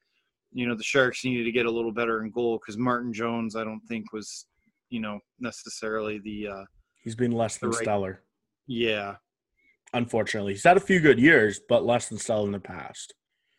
[0.51, 3.55] you know the Sharks needed to get a little better in goal because Martin Jones
[3.55, 4.45] I don't think was
[4.89, 6.63] you know necessarily the uh
[7.05, 8.21] He's been less than right- stellar.
[8.67, 9.15] yeah
[9.93, 13.13] Unfortunately, he's had a few good years, but less than stellar in the past.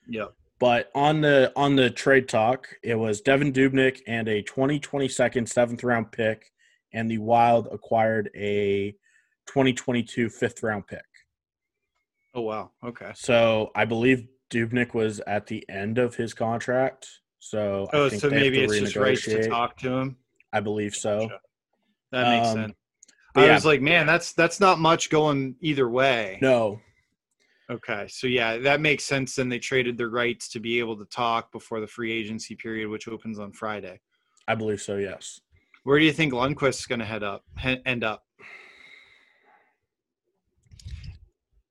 [0.07, 0.27] yeah
[0.59, 5.83] But on the on the trade talk, it was Devan Dubnyk and a 2022 seventh
[5.85, 6.53] round pick,
[6.93, 8.93] and the Wild acquired a
[9.47, 11.05] 2022 fifth round pick.
[12.35, 17.09] oh wow okay So I believe Dubnyk was at the end of his contract.
[17.39, 20.17] So I oh think so maybe it's just right to talk to him
[20.53, 21.21] I believe so.
[21.21, 21.41] Gotcha.
[22.13, 22.75] that makes Um, sense
[23.37, 23.55] I yeah.
[23.55, 26.80] was like man that's that's not much going either way No,
[27.68, 29.34] Okay, so yeah, that makes sense.
[29.34, 32.89] Then they traded their rights to be able to talk before the free agency period,
[32.89, 33.99] which opens on Friday.
[34.47, 34.97] I believe so.
[34.97, 35.41] Yes.
[35.82, 37.45] Where do you think Lundqvist's going to head up?
[37.84, 38.24] End up?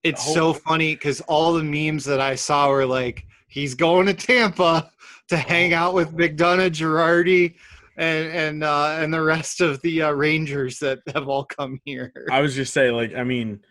[0.04, 4.14] It's so funny because all the memes that I saw were like, he's going to
[4.14, 4.92] Tampa
[5.30, 5.78] to hang oh.
[5.78, 7.56] out with McDonagh, Girardi,
[7.98, 12.12] and and uh, and the rest of the uh, Rangers that have all come here.
[12.32, 13.62] I was just saying, like, I mean,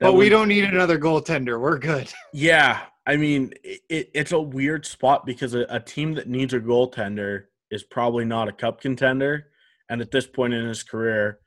[0.00, 1.60] But we would- don't need another goaltender.
[1.60, 2.12] We're good.
[2.32, 6.54] Yeah, I mean, it, it, it's a weird spot because a, a team that needs
[6.54, 9.48] a goaltender is probably not a cup contender,
[9.88, 11.40] and at this point in his career,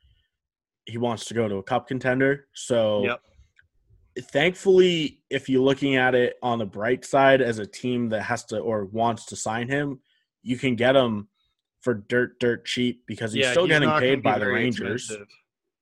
[0.86, 2.46] he wants to go to a cup contender.
[2.54, 3.20] So, Yep.
[4.32, 8.44] thankfully, if you're looking at it on the bright side, as a team that has
[8.46, 10.00] to or wants to sign him,
[10.42, 11.28] you can get him
[11.80, 15.04] for dirt, dirt cheap because he's still getting paid by the Rangers.
[15.08, 15.28] expensive.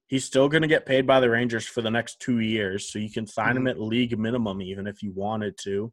[0.08, 2.98] He's still going to get paid by the Rangers for the next two years, so
[2.98, 3.56] you can sign Mm-hmm.
[3.58, 5.92] him at league minimum, even if you wanted to.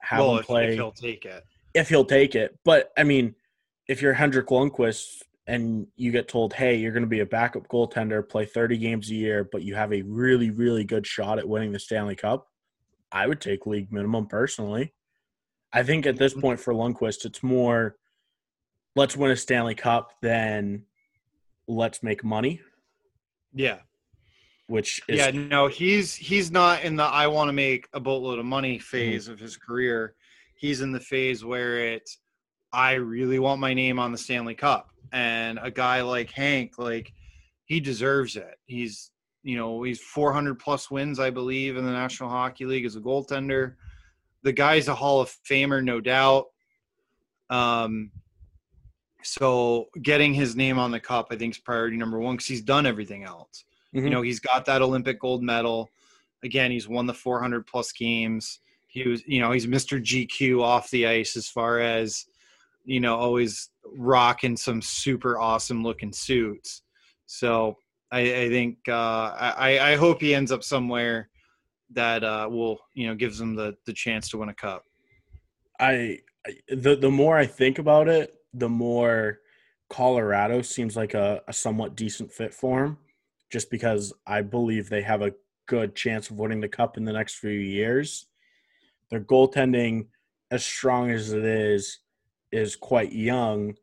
[0.00, 1.44] Have well, him play if he'll take it.
[1.74, 2.58] if he'll take it.
[2.64, 3.34] But I mean,
[3.88, 7.68] if you're Henrik Lundqvist and you get told, "Hey, you're going to be a backup
[7.68, 11.48] goaltender, play 30 games a year, but you have a really, really good shot at
[11.48, 12.48] winning the Stanley Cup,"
[13.12, 14.94] I would take league minimum personally.
[15.72, 16.40] I think at this Mm-hmm.
[16.40, 17.96] point for Lundqvist, it's more
[18.96, 20.84] let's win a Stanley Cup than
[21.66, 22.60] let's make money,
[23.52, 23.78] Yeah.
[24.66, 28.38] which is yeah, no, he's he's not in the I want to make a boatload
[28.38, 30.14] of money phase of his career.
[30.56, 32.08] He's in the phase where it
[32.72, 34.90] I really want my name on the Stanley Cup.
[35.12, 37.12] And a guy like Hank, like
[37.66, 38.56] he deserves it.
[38.66, 39.10] He's
[39.42, 43.00] you know, he's 400 plus wins, I believe, in the National Hockey League as a
[43.00, 43.74] goaltender.
[44.42, 46.46] The guy's a Hall of Famer, no doubt.
[47.50, 48.10] Um,
[49.24, 52.62] so getting his name on the cup, I think, is priority number one because he's
[52.62, 53.64] done everything else.
[53.94, 54.04] Mhm.
[54.04, 55.90] You know, he's got that Olympic gold medal.
[56.42, 58.60] Again, he's won the 400 plus games.
[58.86, 60.00] He was, you know, he's Mr.
[60.00, 62.26] GQ off the ice as far as,
[62.84, 66.82] you know, always rocking some super awesome looking suits.
[67.26, 67.76] So
[68.12, 68.92] I, I think uh,
[69.36, 71.30] I, I hope he ends up somewhere
[71.90, 74.84] that uh, will, you know, gives him the the chance to win a cup.
[75.80, 79.40] I I- the the more I think about it, the more
[79.90, 82.98] Colorado seems like a, a somewhat decent fit for him,
[83.50, 85.34] just because I believe they have a
[85.66, 88.26] good chance of winning the cup in the next few years.
[89.10, 90.06] Their goaltending,
[90.50, 91.98] as strong as it is,
[92.52, 93.74] is quite young,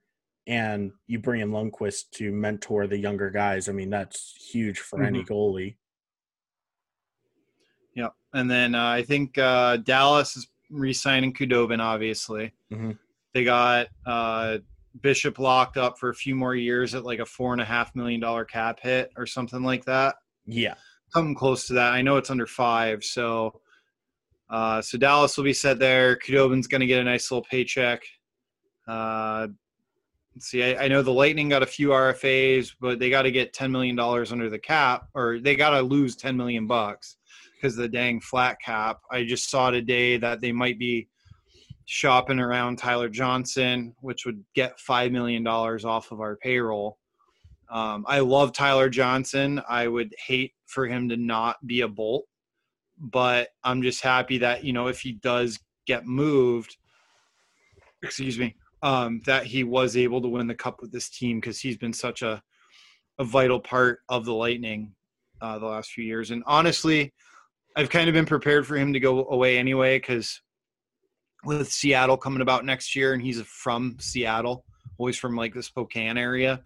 [0.47, 3.69] and you bring in Lundqvist to mentor the younger guys.
[3.69, 5.75] I mean, that's huge for any goalie.
[7.95, 11.79] Yeah, and then uh, I think uh, Dallas is re-signing Khudobin.
[11.79, 12.97] Obviously, Mhm.
[13.33, 14.57] They got uh,
[15.01, 17.95] Bishop locked up for a few more years at like a four and a half
[17.95, 20.15] million dollar cap hit or something like that.
[20.45, 20.75] Yeah,
[21.13, 21.93] Something close to that.
[21.93, 23.61] I know it's under five, so
[24.49, 26.17] uh, so Dallas will be set there.
[26.17, 28.03] Khudobin's going to get a nice little paycheck.
[28.87, 29.47] Uh,
[30.35, 33.31] let's see, I, I know the Lightning got a few RFAs, but they got to
[33.31, 37.17] get ten million dollars under the cap, or they got to lose ten million bucks
[37.55, 38.99] because the dang flat cap.
[39.11, 41.07] I just saw today that they might be
[41.85, 46.97] shopping around Tyler Johnson, which would get five million dollars off of our payroll.
[47.69, 49.61] Um, I love Tyler Johnson.
[49.67, 52.25] I would hate for him to not be a Bolt,
[52.97, 56.77] but I'm just happy that you know if he does get moved,
[58.03, 61.59] excuse me, um, that he was able to win the cup with this team because
[61.59, 62.41] he's been such a
[63.19, 64.93] a vital part of the Lightning
[65.41, 66.31] uh, the last few years.
[66.31, 67.13] And honestly,
[67.75, 70.41] I've kind of been prepared for him to go away anyway because
[71.43, 74.65] with Seattle coming about next year, and he's from Seattle,
[74.97, 76.61] always from like the Spokane area.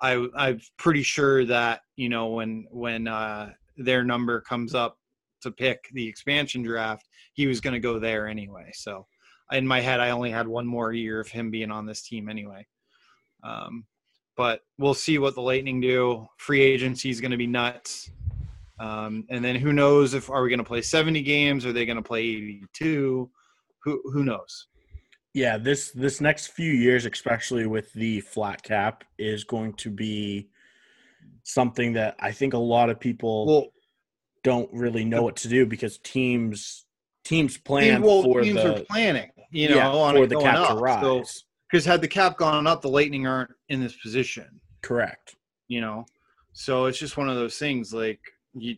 [0.00, 4.98] I I'm pretty sure that you know when when uh, their number comes up
[5.42, 8.70] to pick the expansion draft, he was going to go there anyway.
[8.74, 9.06] So
[9.52, 12.28] in my head, I only had one more year of him being on this team
[12.28, 12.66] anyway.
[13.42, 13.86] Um,
[14.36, 16.26] but we'll see what the Lightning do.
[16.36, 18.10] Free agency is going to be nuts.
[18.78, 21.64] Um, and then who knows if are we going to play 70 games?
[21.64, 23.30] Are they going to play 82?
[23.86, 24.66] Who who knows?
[25.32, 30.48] Yeah, this this next few years, especially with the flat cap, is going to be
[31.44, 33.66] something that I think a lot of people Well,
[34.42, 36.84] don't really know what to do because teams
[37.24, 40.34] teams plan well, for teams the are planning, you know, yeah, on for it the
[40.34, 40.76] going cap up.
[40.76, 41.02] to rise.
[41.02, 41.24] So,
[41.70, 44.60] because had the cap gone up, the Lightning aren't in this position.
[44.82, 45.34] Correct.
[45.68, 46.04] you know
[46.52, 48.20] so it's just one of those things like
[48.54, 48.76] you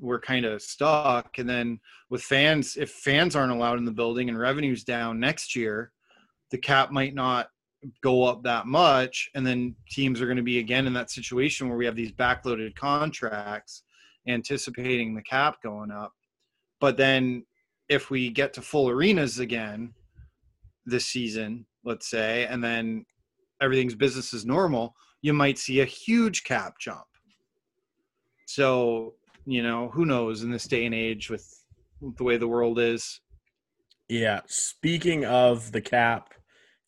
[0.00, 1.38] we're kind of stuck.
[1.38, 5.54] And then with fans if fans aren't allowed in the building and revenues down next
[5.54, 5.92] year
[6.50, 7.48] the cap might not
[8.02, 9.30] go up that much.
[9.34, 12.12] And then teams are going to be again in that situation where we have these
[12.12, 13.84] backloaded contracts
[14.26, 16.12] anticipating the cap going up.
[16.80, 17.44] But then
[17.88, 19.94] if we get to full arenas again
[20.86, 23.04] this season let's say and then
[23.60, 27.04] everything's business as normal you might see a huge cap jump.
[28.46, 29.14] So,
[29.50, 31.46] you know, who knows in this day and age with
[32.00, 33.20] the way the world is.
[34.08, 34.40] Yeah.
[34.46, 36.34] Speaking of the cap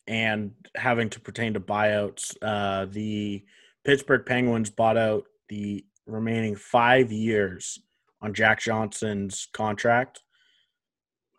[0.07, 3.43] and having to pertain to buyouts, uh, the
[3.83, 7.79] Pittsburgh Penguins bought out the remaining five years
[8.21, 10.21] on Jack Johnson's contract.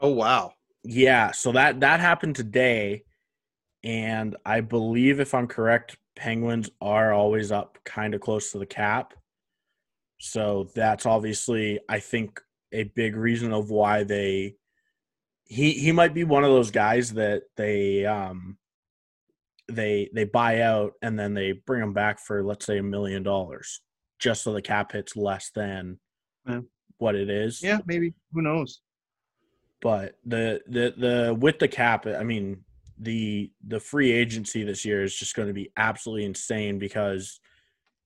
[0.00, 0.52] Oh wow.
[0.82, 3.04] Yeah, so that that happened today,
[3.82, 8.66] and I believe if I'm correct, Penguins are always up kind of close to the
[8.66, 9.14] cap.
[10.20, 12.40] So that's obviously, I think,
[12.72, 14.56] a big reason of why they.
[15.46, 18.58] He he might be one of those guys that they um.
[19.68, 23.22] They they buy out and then they bring him back for let's say a million
[23.22, 23.80] dollars,
[24.18, 25.98] just so the cap hits less than
[26.46, 26.60] Yeah.
[26.98, 28.12] what it is Yeah, maybe.
[28.32, 28.80] Who knows?
[29.80, 32.64] but the the the with the cap i mean
[32.98, 37.38] the the free agency this year is just going to be absolutely insane because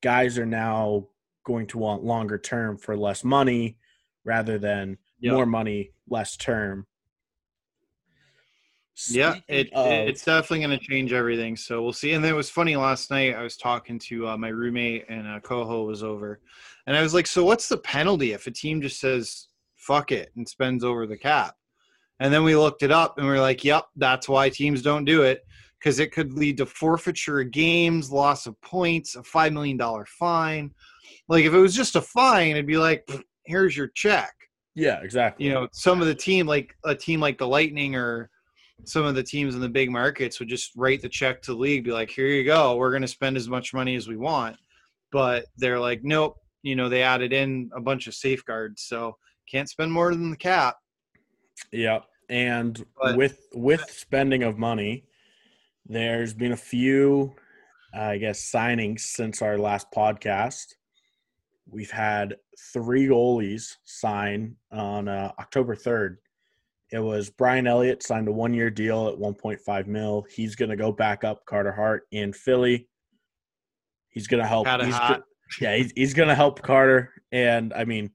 [0.03, 1.07] guys are now
[1.49, 3.79] going to want longer term for less money
[4.25, 5.33] rather than Yep.
[5.35, 6.87] more money less term
[9.09, 11.57] Yeah, it, of- it's definitely going to change everything.
[11.57, 12.13] So we'll see.
[12.13, 13.35] And then it was funny last night.
[13.35, 16.41] I was talking to uh, my roommate and uh, Coho was over,
[16.87, 20.31] and I was like, "So what's the penalty if a team just says fuck it
[20.37, 21.55] and spends over the cap?"
[22.21, 25.05] And then we looked it up and we are like, "Yep, that's why teams don't
[25.05, 25.47] do it
[25.79, 30.05] because it could lead to forfeiture of games, loss of points, a five million dollar
[30.07, 30.75] fine.
[31.29, 33.09] Like if it was just a fine, it'd be like,
[33.45, 34.33] here's your check."
[34.75, 38.31] yeah exactly you know some of the team like a team like the lightning or
[38.85, 41.59] some of the teams in the big markets would just write the check to the
[41.59, 44.17] league be like here you go we're going to spend as much money as we
[44.17, 44.55] want
[45.11, 49.17] but they're like nope you know they added in a bunch of safeguards so
[49.51, 50.77] can't spend more than the cap
[51.73, 52.05] Yep.
[52.29, 55.05] And But- with with spending of money,
[55.87, 57.35] there's been a few,
[57.95, 60.75] I guess, signings since our last podcast.
[61.71, 62.37] We've had
[62.73, 66.19] three goalies sign on uh, October third.
[66.91, 70.25] It was Brian Elliott signed a one year deal at 1.5 mil.
[70.31, 72.89] He's going to go back up Carter Hart in Philly.
[74.09, 74.67] He's going to help.
[74.67, 75.23] He's go-
[75.61, 77.13] yeah, he's, he's going to help Carter.
[77.33, 78.11] And I mean,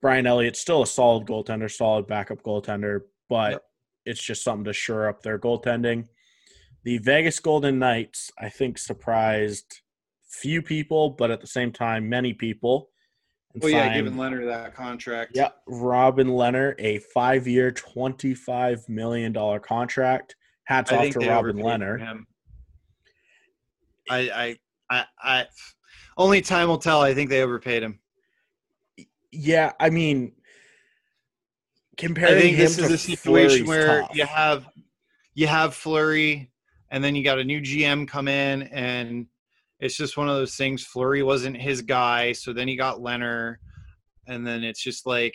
[0.00, 3.62] Brian Elliott's still a solid goaltender, solid backup goaltender, but Yep.
[4.06, 6.06] it's just something to shore up their goaltending.
[6.84, 9.80] The Vegas Golden Knights, I think, surprised
[10.30, 12.88] few people, but at the same time, many people.
[13.54, 19.32] and well yeah signed- giving lehner that contract yeah, Robin Lehner, a five-year, twenty-five million
[19.32, 20.36] dollar contract.
[20.64, 22.24] Hats i off to Robin Lehner.
[24.08, 24.56] I, I
[24.90, 25.46] i i
[26.16, 27.98] only time will tell i think they overpaid him
[29.32, 30.32] Yeah, I mean,
[31.96, 34.14] comparing I think this to is a situation Fleury's where tough.
[34.16, 34.66] you have
[35.34, 36.50] you have Fleury,
[36.90, 39.26] and then you got a new GM come in, and
[39.80, 40.84] it's just one of those things.
[40.84, 43.56] Fleury wasn't his guy, so then he got Lehner,
[44.26, 45.34] and then it's just like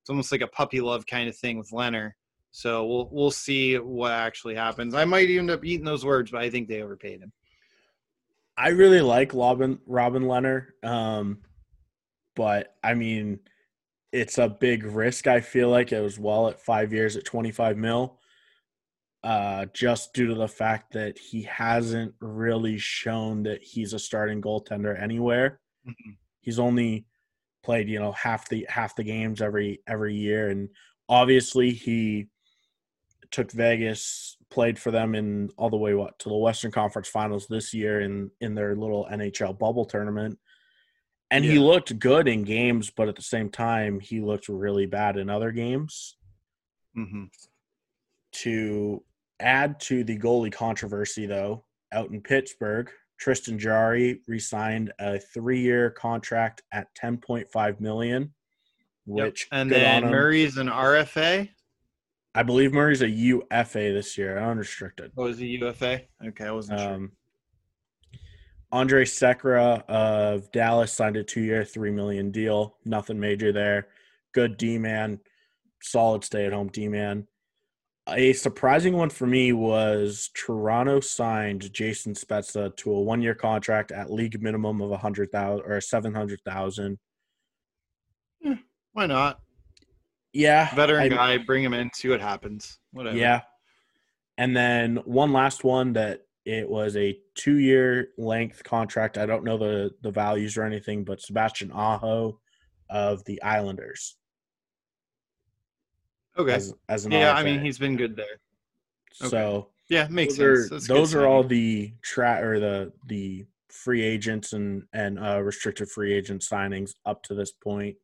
[0.00, 2.12] it's almost like a puppy love kind of thing with Lehner.
[2.50, 4.94] So we'll we'll see what actually happens.
[4.94, 7.32] I might end up eating those words, but I think they overpaid him.
[8.56, 11.38] I really like Robin Robin Lehner, um,
[12.34, 13.40] but I mean,
[14.12, 15.26] it's a big risk.
[15.26, 18.18] I feel like it was well at five years at twenty five mil,
[19.24, 24.42] uh, just due to the fact that he hasn't really shown that he's a starting
[24.42, 25.60] goaltender anywhere.
[25.86, 26.16] Mhm.
[26.40, 27.06] He's only
[27.62, 30.68] played you know half the half the games every every year, and
[31.08, 32.28] obviously he
[33.30, 37.46] took Vegas played for them in all the way what to the Western Conference Finals
[37.46, 40.38] this year in in their little NHL bubble tournament.
[41.30, 45.16] And he looked good in games, but at the same time, he looked really bad
[45.16, 46.18] in other games.
[46.94, 47.24] Mm-hmm.
[48.32, 49.02] To
[49.42, 56.62] add to the goalie controversy, though, out in Pittsburgh, Tristan Jarry re-signed a three-year contract
[56.72, 58.32] at 10.5 million,
[59.06, 60.10] which and good then.
[60.10, 61.48] Murray's an RFA.
[62.34, 65.12] I believe Murray's a UFA this year, unrestricted.
[65.16, 66.02] Oh, is he UFA?
[66.26, 66.94] Okay, I wasn't sure.
[66.94, 67.12] Um,
[68.72, 72.76] Andre Sekera of Dallas signed a two-year, three million deal.
[72.86, 73.88] Nothing major there.
[74.32, 75.20] Good D man,
[75.82, 77.28] solid stay-at-home D man.
[78.08, 84.10] A surprising one for me was Toronto signed Jason Spezza to a one-year contract at
[84.10, 86.98] league minimum of a hundred thousand or seven hundred thousand.
[88.42, 88.54] Hmm,
[88.92, 89.40] why not?
[90.32, 92.78] Yeah, Veteran I- guy, bring him in, see what happens.
[92.92, 93.16] Whatever.
[93.16, 93.42] Yeah.
[94.36, 99.16] And then one last one that it was a two year length contract.
[99.16, 102.40] I don't know the, the values or anything, but Sebastian Aho
[102.90, 104.16] of the Islanders
[106.38, 106.54] Okay.
[106.54, 107.32] as, as an yeah.
[107.32, 108.40] I mean he's been good there.
[109.20, 109.28] okay.
[109.30, 110.84] so Yeah, makes those sense.
[110.90, 115.88] are, those are all the tra- or the the free agents and and uh, restricted
[115.90, 117.96] free agent signings up to this point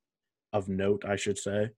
[0.53, 1.71] of note, I should say.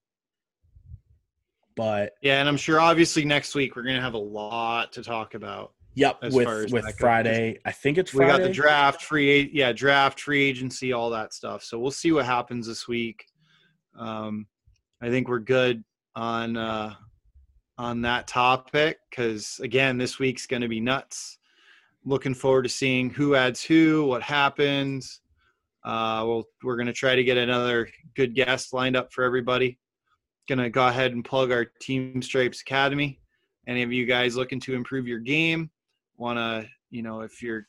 [1.77, 5.35] But Yeah, and I'm sure obviously next week we're gonna have a lot to talk
[5.35, 5.73] about.
[5.95, 6.99] yep, As far with as with that goes.
[7.01, 11.33] Friday, I think it's We got the draft, free yeah, draft, free agency, all that
[11.33, 11.63] stuff.
[11.63, 13.25] So we'll see what happens this week.
[13.99, 14.47] Um,
[15.01, 15.83] I think we're good
[16.15, 16.95] on uh,
[17.79, 21.39] on that topic because again, this week's going to be nuts.
[22.05, 25.21] Looking forward to seeing who adds who, what happens.
[25.83, 29.79] Uh, we'll, we're going to try to get another good guest lined up for everybody.
[30.47, 33.19] Going to go ahead and plug our Team Stripes Academy.
[33.67, 35.71] Any of you guys looking to improve your game,
[36.17, 37.67] want to, you know, if you're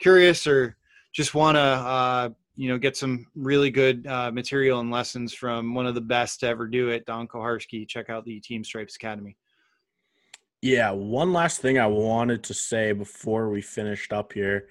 [0.00, 0.76] curious or
[1.12, 5.74] just want to, uh, you know, get some really good uh, material and lessons from
[5.74, 8.96] one of the best to ever do it, Don Koharski, check out the Team Stripes
[8.96, 9.36] Academy.
[10.62, 14.68] Yeah, one last thing I wanted to say before we finished up here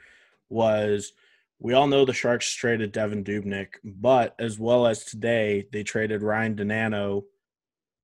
[0.49, 1.13] was
[1.59, 6.21] we all know the Sharks traded Devan Dubnyk, but as well as today, they traded
[6.21, 7.25] Ryan Donato.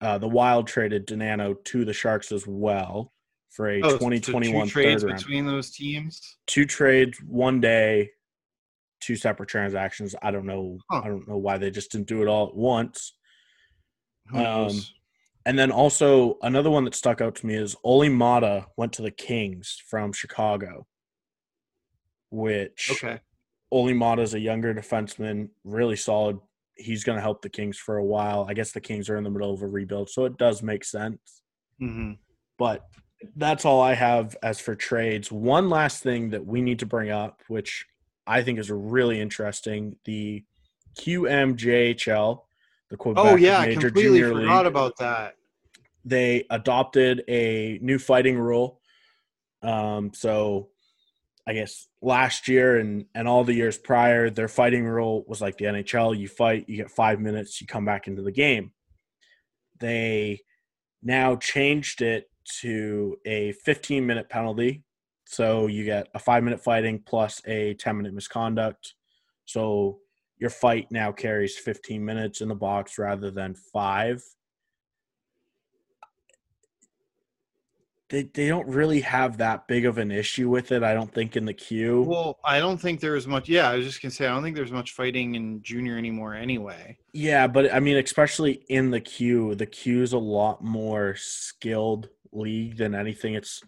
[0.02, 3.12] Uh, the Wild traded Donano to the Sharks as well
[3.50, 6.38] for a Oh, so 2021 two trades between those teams.
[6.48, 8.12] Two trades, one day,
[9.00, 10.16] two separate transactions.
[10.22, 10.78] I don't know.
[10.90, 11.02] Huh.
[11.04, 13.14] I don't know why they just didn't do it all at once.
[14.34, 14.72] Um.
[15.46, 19.02] And then also another one that stuck out to me is Olli Maatta went to
[19.02, 20.86] the Kings from Chicago,
[22.30, 23.20] which Okay.
[23.72, 26.38] Olli Maatta is a younger defenseman, really solid.
[26.76, 28.46] He's going to help the Kings for a while.
[28.50, 30.84] I guess the Kings are in the middle of a rebuild, so it does make
[30.84, 31.42] sense.
[31.80, 32.14] hmm
[32.58, 32.86] But
[33.36, 35.32] that's all I have as for trades.
[35.32, 37.86] One last thing that we need to bring up, which
[38.28, 40.44] I think is really interesting the
[41.00, 42.42] QMJHL,
[42.90, 45.36] the Quebec Oh yeah, I Major completely Junior forgot League about that.
[46.06, 48.82] they adopted a new fighting rule.
[49.62, 50.70] Um, so
[51.48, 55.58] I guess last year and, and all the years prior, their fighting rule was like
[55.58, 58.72] the NHL you fight, you get five minutes, you come back into the game.
[59.80, 60.42] They
[61.02, 62.30] now changed it
[62.62, 64.84] to a 15 minute penalty.
[65.32, 68.96] So you get a five minute fighting plus a 10 minute misconduct.
[69.46, 70.00] So
[70.40, 74.24] your fight now carries 15 minutes in the box rather than five.
[78.10, 80.82] they they don't really have that big of an issue with it.
[80.84, 82.02] I don't think in the queue.
[82.02, 83.48] Well, I don't think there was much.
[83.48, 86.34] Yeah, I was just gonna say I don't think there's much fighting in junior anymore.
[86.34, 86.98] Anyway.
[87.14, 92.78] yeah, but I mean, especially in the queue, the queue's a lot more skilled league
[92.78, 93.36] than anything.
[93.36, 93.62] It's,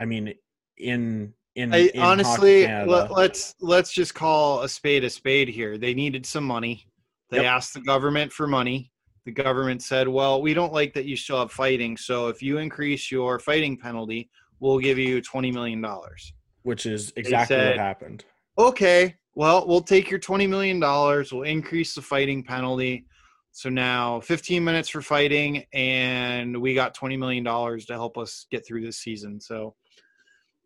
[0.00, 0.34] I mean,
[0.80, 5.78] in in, I in honestly let, let's let's just call a spade a spade here.
[5.78, 6.86] They needed some money.
[7.30, 7.46] They Yep.
[7.46, 8.90] asked the government for money.
[9.24, 11.96] The government said, "Well, we don't like that you still have fighting.
[11.96, 17.10] So if you increase your fighting penalty, we'll give you twenty million dollars." which is
[17.16, 18.22] exactly said- what happened.
[18.58, 21.32] Okay, well, we'll take your twenty million dollars.
[21.32, 23.06] We'll increase the fighting penalty.
[23.52, 28.46] So now, fifteen minutes for fighting, and we got twenty million dollars to help us
[28.50, 29.40] get through this season.
[29.40, 29.74] So,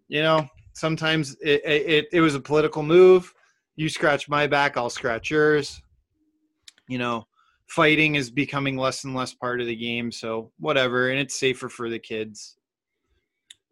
[0.08, 3.32] you know, sometimes it, it it was a political move.
[3.76, 5.80] You scratch my back, I'll scratch yours.
[6.88, 7.26] You know,
[7.66, 10.12] fighting is becoming less and less part of the game.
[10.12, 12.56] So whatever, and it's safer for the kids.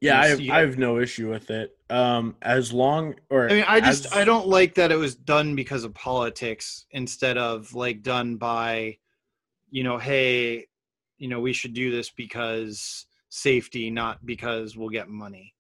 [0.00, 1.76] Yeah, I have, I have no issue with it.
[1.88, 5.14] Um, as long or I mean, I just as- I don't like that it was
[5.14, 8.98] done because of politics instead of like done by,
[9.70, 10.66] you know, hey,
[11.18, 15.54] you know, we should do this because safety, not because we'll get money.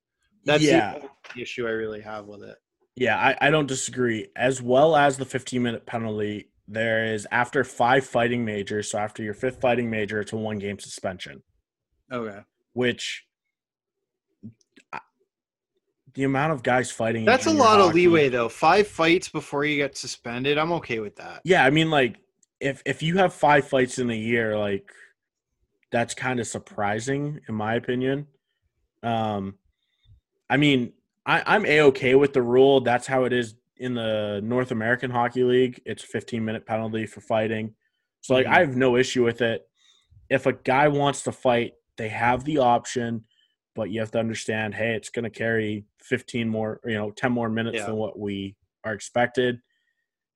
[0.44, 0.98] That's yeah.
[1.34, 2.56] the issue I really have with it.
[2.96, 4.28] Yeah, I, I don't disagree.
[4.36, 9.22] As well as the 15 minute penalty, there is after five fighting majors, so after
[9.22, 11.42] your fifth fighting major, it's a one game suspension,
[12.10, 12.40] Okay.
[12.72, 13.26] which
[16.14, 18.48] the amount of guys fighting that's a junior lot of leeway though.
[18.48, 20.58] Five fights before you get suspended.
[20.58, 21.40] I'm okay with that.
[21.44, 22.16] Yeah, I mean, like
[22.60, 24.90] if if you have five fights in a year, like
[25.90, 28.26] that's kind of surprising in my opinion.
[29.02, 29.54] Um,
[30.52, 30.92] I mean,
[31.24, 32.82] I, I'm a okay with the rule.
[32.82, 35.80] That's how it is in the North American Hockey League.
[35.86, 37.74] It's 15 minute penalty for fighting.
[38.20, 38.50] So like, Mhm.
[38.52, 39.62] I have no issue with it.
[40.28, 43.24] If a guy wants to fight, they have the option,
[43.74, 47.32] but you have to understand, hey, it's going to carry 15 more, you know, 10
[47.32, 47.86] more minutes Yeah.
[47.86, 49.58] than what we are expected.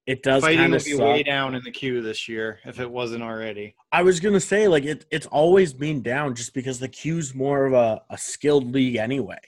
[0.07, 1.01] It does Fighting will be suck.
[1.01, 3.75] way down in the queue this year if it wasn't already.
[3.93, 7.67] I was gonna say like it, it's always been down just because the Q's more
[7.67, 9.41] of a, a skilled league anyway.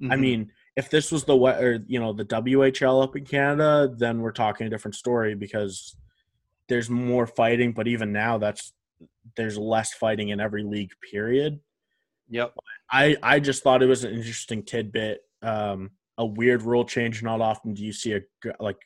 [0.00, 0.20] I Mhm.
[0.20, 4.32] mean, if this was the or you know the WHL up in Canada, then we're
[4.32, 5.96] talking a different story because
[6.68, 7.72] there's more fighting.
[7.72, 8.72] But even now, that's
[9.36, 10.92] there's less fighting in every league.
[11.10, 11.60] Period.
[12.28, 12.54] yep.
[12.90, 15.22] I I just thought it was an interesting tidbit.
[15.42, 17.22] Um, a weird rule change.
[17.22, 18.20] Not often do you see a
[18.60, 18.78] like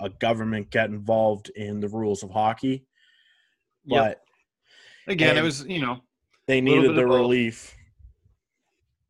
[0.00, 2.86] a government get involved in the rules of hockey,
[3.84, 4.20] Yep.
[5.06, 6.02] but Again, it was you know.
[6.46, 7.76] they needed the relief.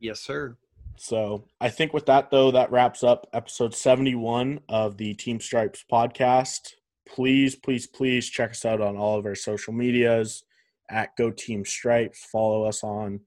[0.00, 0.56] Yes, sir.
[1.00, 5.82] So I think with that though, that wraps up episode 71 of the Team Stripes
[5.90, 6.74] podcast.
[7.08, 10.44] Please, please, please check us out on all of our social medias
[10.90, 12.26] at Go Team Stripes.
[12.30, 13.20] Follow us on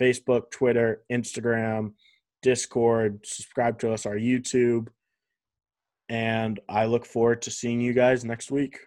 [0.00, 1.92] Facebook, Twitter, Instagram,
[2.40, 3.20] Discord.
[3.26, 4.88] Subscribe to us our YouTube.
[6.08, 8.78] And I look forward to seeing you guys next week.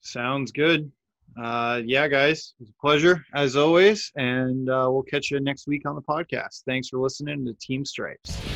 [0.00, 0.90] Sounds good.
[1.38, 5.86] Uh, yeah, guys, it's a pleasure as always, and uh, we'll catch you next week
[5.86, 6.62] on the podcast.
[6.66, 8.49] Thanks for listening to Team Stripes.